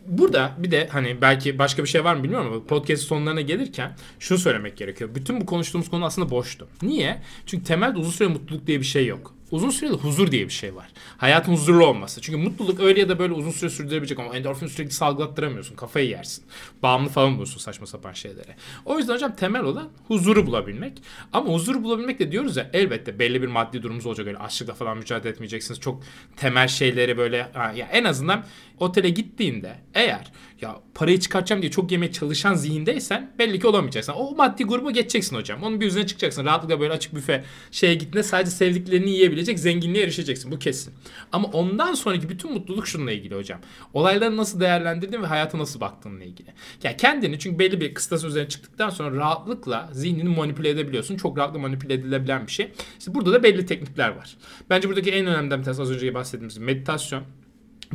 Burada 0.08 0.52
bir 0.58 0.72
de 0.72 0.88
hani 0.92 1.22
belki 1.22 1.60
başka 1.60 1.84
bir 1.84 1.88
şey 1.90 2.04
var 2.04 2.16
mı 2.16 2.24
bilmiyorum 2.24 2.52
ama 2.54 2.64
podcast 2.66 3.04
sonlarına 3.04 3.42
gelirken 3.42 3.96
şunu 4.20 4.38
söylemek 4.38 4.78
gerekiyor. 4.78 5.10
Bütün 5.16 5.42
bu 5.42 5.46
konuştuğumuz 5.46 5.90
konu 5.90 6.06
aslında 6.06 6.30
boştu. 6.30 6.68
Niye? 6.82 7.22
Çünkü 7.46 7.64
temelde 7.66 7.98
uzun 8.00 8.12
süre 8.12 8.28
mutluluk 8.28 8.68
diye 8.68 8.80
bir 8.80 8.86
şey 8.86 9.06
yok. 9.08 9.34
Uzun 9.54 9.70
süreli 9.70 9.94
huzur 9.94 10.32
diye 10.32 10.46
bir 10.46 10.54
şey 10.54 10.76
var. 10.76 10.88
Hayatın 11.18 11.52
huzurlu 11.52 11.86
olması. 11.86 12.22
Çünkü 12.22 12.40
mutluluk 12.40 12.80
öyle 12.80 13.00
ya 13.00 13.10
da 13.10 13.20
böyle 13.20 13.34
uzun 13.34 13.52
süre 13.52 13.70
sürdürebilecek 13.70 14.20
ama 14.20 14.36
endorfin 14.36 14.68
sürekli 14.68 14.92
salgılattıramıyorsun. 14.92 15.76
Kafayı 15.76 16.10
yersin. 16.10 16.44
Bağımlı 16.84 17.10
falan 17.10 17.38
bulursun 17.38 17.60
saçma 17.60 17.88
sapan 17.88 18.14
şeylere. 18.14 18.56
O 18.86 18.98
yüzden 18.98 19.14
hocam 19.14 19.36
temel 19.36 19.64
olan 19.64 19.90
huzuru 20.08 20.48
bulabilmek. 20.48 20.94
Ama 21.34 21.54
huzuru 21.54 21.84
bulabilmek 21.84 22.20
de 22.20 22.32
diyoruz 22.32 22.58
ya 22.58 22.70
elbette 22.74 23.20
belli 23.20 23.42
bir 23.42 23.48
maddi 23.48 23.84
durumunuz 23.84 24.06
olacak. 24.06 24.28
Öyle 24.28 24.38
açlıkla 24.38 24.74
falan 24.74 24.98
mücadele 24.98 25.30
etmeyeceksiniz. 25.32 25.80
Çok 25.80 26.04
temel 26.36 26.68
şeyleri 26.68 27.18
böyle 27.18 27.48
ha, 27.54 27.74
ya 27.76 27.88
en 27.92 28.04
azından 28.04 28.46
otele 28.80 29.10
gittiğinde 29.10 29.76
eğer 29.94 30.32
ya 30.64 30.76
parayı 30.96 31.20
çıkartacağım 31.20 31.62
diye 31.62 31.72
çok 31.72 31.92
yemeye 31.92 32.12
çalışan 32.12 32.54
zihindeysen 32.54 33.32
belli 33.40 33.60
ki 33.60 33.68
olamayacaksın. 33.68 34.14
O 34.14 34.36
maddi 34.36 34.64
grubu 34.64 34.92
geçeceksin 34.92 35.36
hocam. 35.36 35.64
Onun 35.64 35.82
bir 35.82 35.86
üzerine 35.86 36.08
çıkacaksın. 36.08 36.46
Rahatlıkla 36.46 36.80
böyle 36.80 36.94
açık 36.94 37.16
büfe 37.16 37.44
şeye 37.72 37.94
gittiğinde 37.94 38.24
sadece 38.24 38.52
sevdiklerini 38.52 39.10
yiyebilecek 39.10 39.60
zenginliğe 39.60 40.04
erişeceksin. 40.04 40.52
Bu 40.52 40.60
kesin. 40.60 40.94
Ama 41.32 41.48
ondan 41.48 41.94
sonraki 41.94 42.30
bütün 42.30 42.54
mutluluk 42.54 42.88
şununla 42.88 43.12
ilgili 43.12 43.36
hocam. 43.36 43.60
Olayları 43.94 44.38
nasıl 44.38 44.60
değerlendirdiğin 44.60 45.24
ve 45.24 45.28
hayata 45.28 45.58
nasıl 45.58 45.80
baktığınla 45.80 46.24
ilgili. 46.24 46.50
Ya 46.84 46.98
kendini 46.98 47.40
çünkü 47.40 47.60
belli 47.60 47.82
bir 47.82 47.94
kıstas 47.94 48.24
üzerine 48.24 48.50
çıktıktan 48.50 48.90
sonra 48.90 49.16
rahatlıkla 49.16 49.90
zihnini 49.92 50.30
manipüle 50.30 50.70
edebiliyorsun. 50.70 51.18
Çok 51.18 51.38
rahatlıkla 51.38 51.62
manipüle 51.62 51.94
edilebilen 51.94 52.48
bir 52.48 52.52
şey. 52.52 52.72
İşte 53.00 53.14
burada 53.14 53.34
da 53.34 53.44
belli 53.44 53.66
teknikler 53.66 54.10
var. 54.10 54.38
Bence 54.70 54.90
buradaki 54.90 55.12
en 55.12 55.26
önemli 55.26 55.58
bir 55.60 55.64
tanesi 55.64 55.82
az 55.82 55.92
önce 55.92 56.14
bahsettiğimiz 56.14 56.58
meditasyon. 56.58 57.24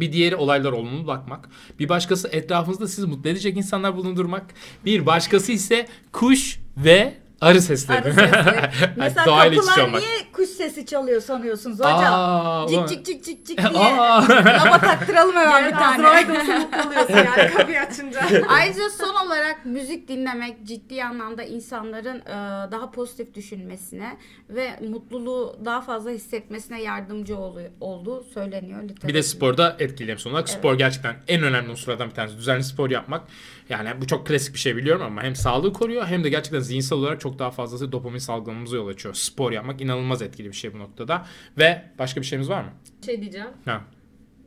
Bir 0.01 0.13
diğeri 0.13 0.37
olaylar 0.37 0.73
olumlu 0.73 1.07
bakmak. 1.07 1.49
Bir 1.79 1.89
başkası 1.89 2.29
etrafınızda 2.33 2.89
sizi 2.89 3.07
mutlu 3.07 3.31
edecek 3.31 3.57
insanlar 3.57 3.97
bulundurmak. 3.97 4.45
Bir 4.85 5.07
başkası 5.07 5.53
ise 5.53 5.87
kuş 6.13 6.61
ve 6.77 7.15
arı 7.41 7.63
sesleri. 7.63 7.99
Arı 7.99 8.15
sesleri. 8.15 8.71
Mesela 8.97 9.27
Doğayla 9.27 9.61
kapılar 9.61 9.93
niye 9.93 10.33
kuş 10.33 10.49
sesi 10.49 10.87
çalıyor 10.87 11.21
sanıyorsunuz 11.21 11.79
hocam? 11.79 12.05
Aa, 12.15 12.67
cik 12.69 12.89
cik 12.89 13.07
cik 13.07 13.25
cik 13.25 13.47
cik 13.47 13.59
diye. 13.59 13.73
Lava 13.73 14.79
taktıralım 14.81 15.37
hemen 15.37 15.67
bir 15.73 15.77
tane. 15.77 16.09
Olsa 16.09 16.59
mutlu 16.59 16.89
oluyorsun 16.89 17.15
yani 17.15 17.51
kapıyı 17.57 17.81
açınca. 17.81 18.21
Ayrıca 18.49 18.91
son 18.91 19.27
olarak 19.27 19.67
müzik 19.67 20.09
dinlemek 20.09 20.65
ciddi 20.65 21.05
anlamda 21.05 21.43
insanların 21.43 22.19
e, 22.21 22.33
daha 22.73 22.91
pozitif 22.91 23.35
düşünmesine 23.35 24.17
ve 24.51 24.79
mutluluğu 24.89 25.57
daha 25.65 25.81
fazla 25.81 26.11
hissetmesine 26.11 26.83
yardımcı 26.83 27.37
oluyor, 27.39 27.71
olduğu 27.81 28.23
söyleniyor 28.25 28.83
Bir 28.83 28.89
literatürde. 28.89 29.15
de 29.15 29.23
sporda 29.23 29.77
etkilemiş 29.79 30.27
olarak 30.27 30.49
spor 30.49 30.75
gerçekten 30.79 31.17
en 31.29 31.43
önemli 31.43 31.71
unsurlardan 31.71 32.09
bir 32.11 32.15
tanesi. 32.15 32.37
Düzenli 32.39 32.65
spor 32.65 32.91
yapmak. 32.91 33.23
Yani 33.69 33.91
bu 34.01 34.07
çok 34.07 34.27
klasik 34.27 34.55
bir 34.55 34.59
şey 34.59 34.77
biliyorum 34.77 35.03
ama 35.03 35.23
hem 35.23 35.37
sağlığı 35.37 35.73
koruyor 35.73 36.07
hem 36.07 36.25
de 36.25 36.29
gerçekten 36.29 36.61
zihinsel 36.61 36.99
olarak 36.99 37.21
çok 37.21 37.28
daha 37.39 37.51
fazlası 37.51 37.93
dopamin 37.93 38.19
salgılamamıza 38.19 38.77
yol 38.77 38.89
açıyor. 38.89 39.15
Spor 39.15 39.53
yapmak 39.53 39.81
inanılmaz 39.81 40.23
etkili 40.23 40.49
bir 40.49 40.53
şey 40.57 40.75
bu 40.75 40.79
noktada. 40.79 41.27
Ve 41.59 41.83
başka 41.99 42.21
bir 42.21 42.27
şeyimiz 42.27 42.49
var 42.51 42.63
mı? 42.63 42.71
Şey 43.07 43.21
diyeceğim. 43.21 43.49
Ha. 43.65 43.81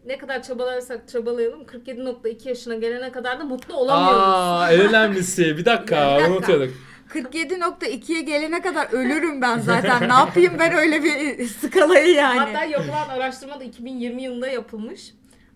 Ne 0.06 0.17
kadar 0.17 0.44
çabalarsak 0.44 1.08
çabalayalım 1.10 1.62
47.2 1.63 2.48
yaşına 2.50 2.76
gelene 2.76 3.12
kadar 3.12 3.39
da 3.39 3.44
mutlu 3.44 3.76
olamıyoruz. 3.76 4.24
Aa, 4.26 4.72
en 4.74 4.80
önemlisi. 4.80 5.58
Bir 5.58 5.65
dakika, 5.65 5.96
Bir 6.17 6.22
dakika. 6.24 6.32
unutuyorduk. 6.32 6.74
47.2'ye 7.13 8.22
gelene 8.22 8.62
kadar 8.62 8.88
ölürüm 8.91 9.41
ben 9.41 9.60
zaten. 9.60 10.10
ne 10.10 10.13
yapayım 10.13 10.54
ben 10.60 10.74
öyle 10.74 11.04
bir 11.04 11.46
skalayı 11.48 12.13
yani. 12.15 12.39
Hatta 12.39 12.63
yapılan 12.63 13.10
araştırma 13.10 13.60
da 13.60 13.63
2020 13.63 14.24
yılında 14.24 14.48
yapılmış. 14.48 15.13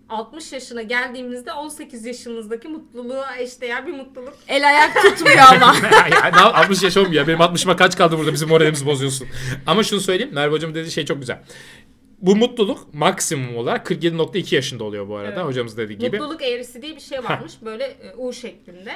60 0.09 0.53
yaşına 0.53 0.81
geldiğimizde 0.81 1.53
18 1.53 2.05
yaşınızdaki 2.05 2.67
mutluluğa 2.67 3.37
eşdeğer 3.37 3.87
bir 3.87 3.93
mutluluk. 3.93 4.33
El 4.47 4.67
ayak 4.67 5.01
tutmuyor 5.03 5.37
ama. 5.37 5.75
ya, 6.11 6.31
ne 6.33 6.39
yap- 6.39 6.55
60 6.55 6.83
yaş 6.83 6.97
olmuyor 6.97 7.13
ya. 7.13 7.27
Benim 7.27 7.39
60'ıma 7.39 7.75
kaç 7.75 7.97
kaldı 7.97 8.17
burada 8.17 8.33
bizim 8.33 8.49
moralimizi 8.49 8.85
bozuyorsun. 8.85 9.27
Ama 9.67 9.83
şunu 9.83 9.99
söyleyeyim. 9.99 10.33
Merve 10.33 10.51
hocam 10.51 10.75
dediği 10.75 10.91
şey 10.91 11.05
çok 11.05 11.19
güzel. 11.19 11.41
Bu 12.21 12.35
mutluluk 12.35 12.93
maksimum 12.93 13.57
olarak 13.57 13.91
47.2 13.91 14.55
yaşında 14.55 14.83
oluyor 14.83 15.07
bu 15.07 15.15
arada. 15.17 15.35
Evet. 15.35 15.45
Hocamız 15.45 15.77
dediği 15.77 15.97
gibi. 15.97 16.17
Mutluluk 16.19 16.41
eğrisi 16.43 16.81
diye 16.81 16.95
bir 16.95 17.01
şey 17.01 17.23
varmış 17.23 17.53
böyle 17.65 17.83
e, 17.83 18.15
U 18.17 18.33
şeklinde. 18.33 18.93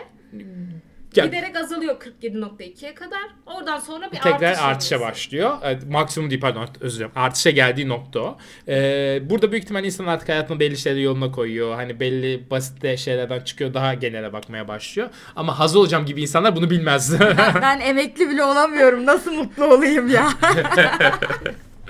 Ya- 1.15 1.25
Giderek 1.25 1.55
azalıyor 1.57 1.95
47.2'ye 1.99 2.93
kadar. 2.95 3.19
Oradan 3.45 3.79
sonra 3.79 4.11
bir 4.11 4.17
tekrar 4.19 4.31
artış 4.51 4.61
artışa 4.63 4.95
eğrisi. 4.95 5.07
başlıyor. 5.09 5.57
Evet, 5.63 5.83
maksimum 5.89 6.29
değil 6.29 6.41
pardon 6.41 6.67
özür 6.79 6.97
dilerim. 6.99 7.11
Artışa 7.15 7.49
geldiği 7.49 7.87
nokta 7.87 8.19
o. 8.19 8.37
Ee, 8.67 9.19
burada 9.29 9.51
büyük 9.51 9.63
ihtimalle 9.63 9.85
insan 9.85 10.05
artık 10.05 10.29
hayatını 10.29 10.59
belli 10.59 10.77
şeyleri 10.77 11.03
yoluna 11.03 11.31
koyuyor. 11.31 11.75
Hani 11.75 11.99
belli 11.99 12.49
basit 12.51 12.81
de 12.81 12.97
şeylerden 12.97 13.39
çıkıyor. 13.39 13.73
Daha 13.73 13.93
genele 13.93 14.33
bakmaya 14.33 14.67
başlıyor. 14.67 15.09
Ama 15.35 15.59
haz 15.59 15.75
olacağım 15.75 16.05
gibi 16.05 16.21
insanlar 16.21 16.55
bunu 16.55 16.69
bilmez. 16.69 17.19
ben, 17.19 17.37
ben 17.61 17.79
emekli 17.79 18.29
bile 18.29 18.43
olamıyorum. 18.43 19.05
Nasıl 19.05 19.33
mutlu 19.33 19.65
olayım 19.65 20.09
ya? 20.09 20.29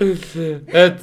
evet. 0.72 1.00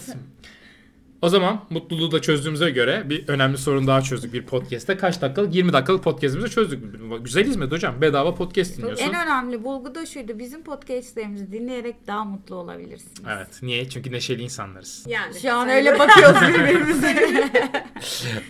O 1.21 1.29
zaman 1.29 1.65
mutluluğu 1.69 2.11
da 2.11 2.21
çözdüğümüze 2.21 2.69
göre 2.69 3.03
bir 3.09 3.27
önemli 3.27 3.57
sorun 3.57 3.87
daha 3.87 4.01
çözdük 4.01 4.33
bir 4.33 4.45
podcast'te. 4.45 4.97
Kaç 4.97 5.21
dakikalık? 5.21 5.55
20 5.55 5.73
dakikalık 5.73 6.03
podcast'imizi 6.03 6.49
çözdük. 6.49 6.83
Güzel 7.23 7.45
hizmet 7.45 7.71
hocam. 7.71 8.01
Bedava 8.01 8.35
podcast 8.35 8.77
dinliyorsun. 8.77 9.05
en 9.05 9.13
önemli 9.25 9.63
bulgu 9.63 9.95
da 9.95 10.05
şuydu. 10.05 10.39
Bizim 10.39 10.63
podcastlerimizi 10.63 11.51
dinleyerek 11.51 11.95
daha 12.07 12.25
mutlu 12.25 12.55
olabilirsiniz. 12.55 13.21
Evet. 13.35 13.47
Niye? 13.61 13.89
Çünkü 13.89 14.11
neşeli 14.11 14.41
insanlarız. 14.41 15.05
Yani. 15.07 15.39
Şu 15.41 15.53
an 15.53 15.69
öyle 15.69 15.99
bakıyoruz 15.99 16.41
birbirimize. 16.41 17.17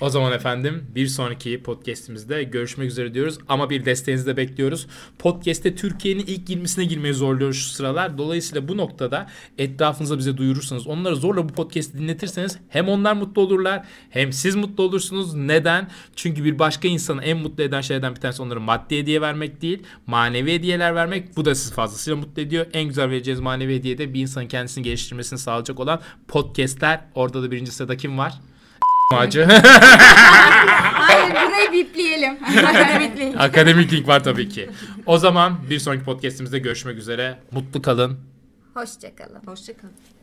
O 0.02 0.10
zaman 0.10 0.32
efendim 0.34 0.86
bir 0.96 1.08
sonraki 1.08 1.64
podcast'imizde 1.64 2.44
görüşmek 2.44 2.90
üzere 2.90 3.14
diyoruz. 3.14 3.38
Ama 3.48 3.70
bir 3.70 3.86
desteğinizi 3.86 4.28
de 4.28 4.38
bekliyoruz. 4.38 4.88
Podcast'te 5.20 5.76
Türkiye'nin 5.76 6.24
ilk 6.28 6.50
20'sine 6.50 6.84
girmeyi 6.84 7.14
zorluyoruz 7.14 7.58
şu 7.58 7.70
sıralar. 7.70 8.18
Dolayısıyla 8.18 8.68
bu 8.68 8.78
noktada 8.78 9.28
etrafınıza 9.58 10.18
bize 10.18 10.38
duyurursanız, 10.38 10.88
onları 10.88 11.16
zorla 11.16 11.50
bu 11.50 11.54
podcast'i 11.54 11.98
dinletirseniz 11.98 12.57
Hem 12.70 12.90
onlar 12.90 13.14
mutlu 13.14 13.42
olurlar 13.42 13.86
hem 14.10 14.34
siz 14.34 14.56
mutlu 14.56 14.84
olursunuz. 14.84 15.34
Neden? 15.34 15.88
Çünkü 16.16 16.44
bir 16.44 16.60
başka 16.60 16.88
insanı 16.88 17.24
en 17.24 17.38
mutlu 17.38 17.64
eden 17.64 17.82
şeylerden 17.82 18.16
bir 18.16 18.22
tanesi 18.22 18.42
onlara 18.42 18.60
maddi 18.60 18.98
hediye 18.98 19.22
vermek 19.22 19.62
değil. 19.62 19.84
Manevi 20.08 20.54
hediyeler 20.54 20.96
vermek. 20.96 21.38
Bu 21.38 21.46
da 21.46 21.56
sizi 21.56 21.74
fazlasıyla 21.74 22.18
mutlu 22.18 22.42
ediyor. 22.42 22.66
En 22.74 22.84
güzel 22.84 23.10
vereceğiniz 23.10 23.42
manevi 23.42 23.76
hediye 23.76 23.98
de 23.98 24.14
bir 24.14 24.22
insanın 24.22 24.48
kendisini 24.48 24.84
geliştirmesini 24.84 25.40
sağlayacak 25.40 25.80
olan 25.80 26.02
podcastler. 26.28 27.02
Orada 27.16 27.44
da 27.44 27.52
birinci 27.52 27.72
sırada 27.72 27.98
kim 27.98 28.18
var? 28.18 28.34
Ağacı. 29.14 29.44
Hayır 30.94 31.32
burayı 31.32 31.72
bipleyelim. 31.72 32.36
Bipleyelim. 33.12 33.40
Akademik 33.40 33.94
link 33.94 34.08
var 34.08 34.24
tabii 34.24 34.50
ki. 34.50 34.70
O 35.06 35.18
zaman 35.18 35.58
bir 35.70 35.80
sonraki 35.80 36.04
podcastimizde 36.04 36.60
görüşmek 36.60 36.98
üzere. 36.98 37.40
Mutlu 37.52 37.82
kalın. 37.82 38.20
Hoşçakalın. 38.74 39.42
Hoşçakalın. 39.46 40.17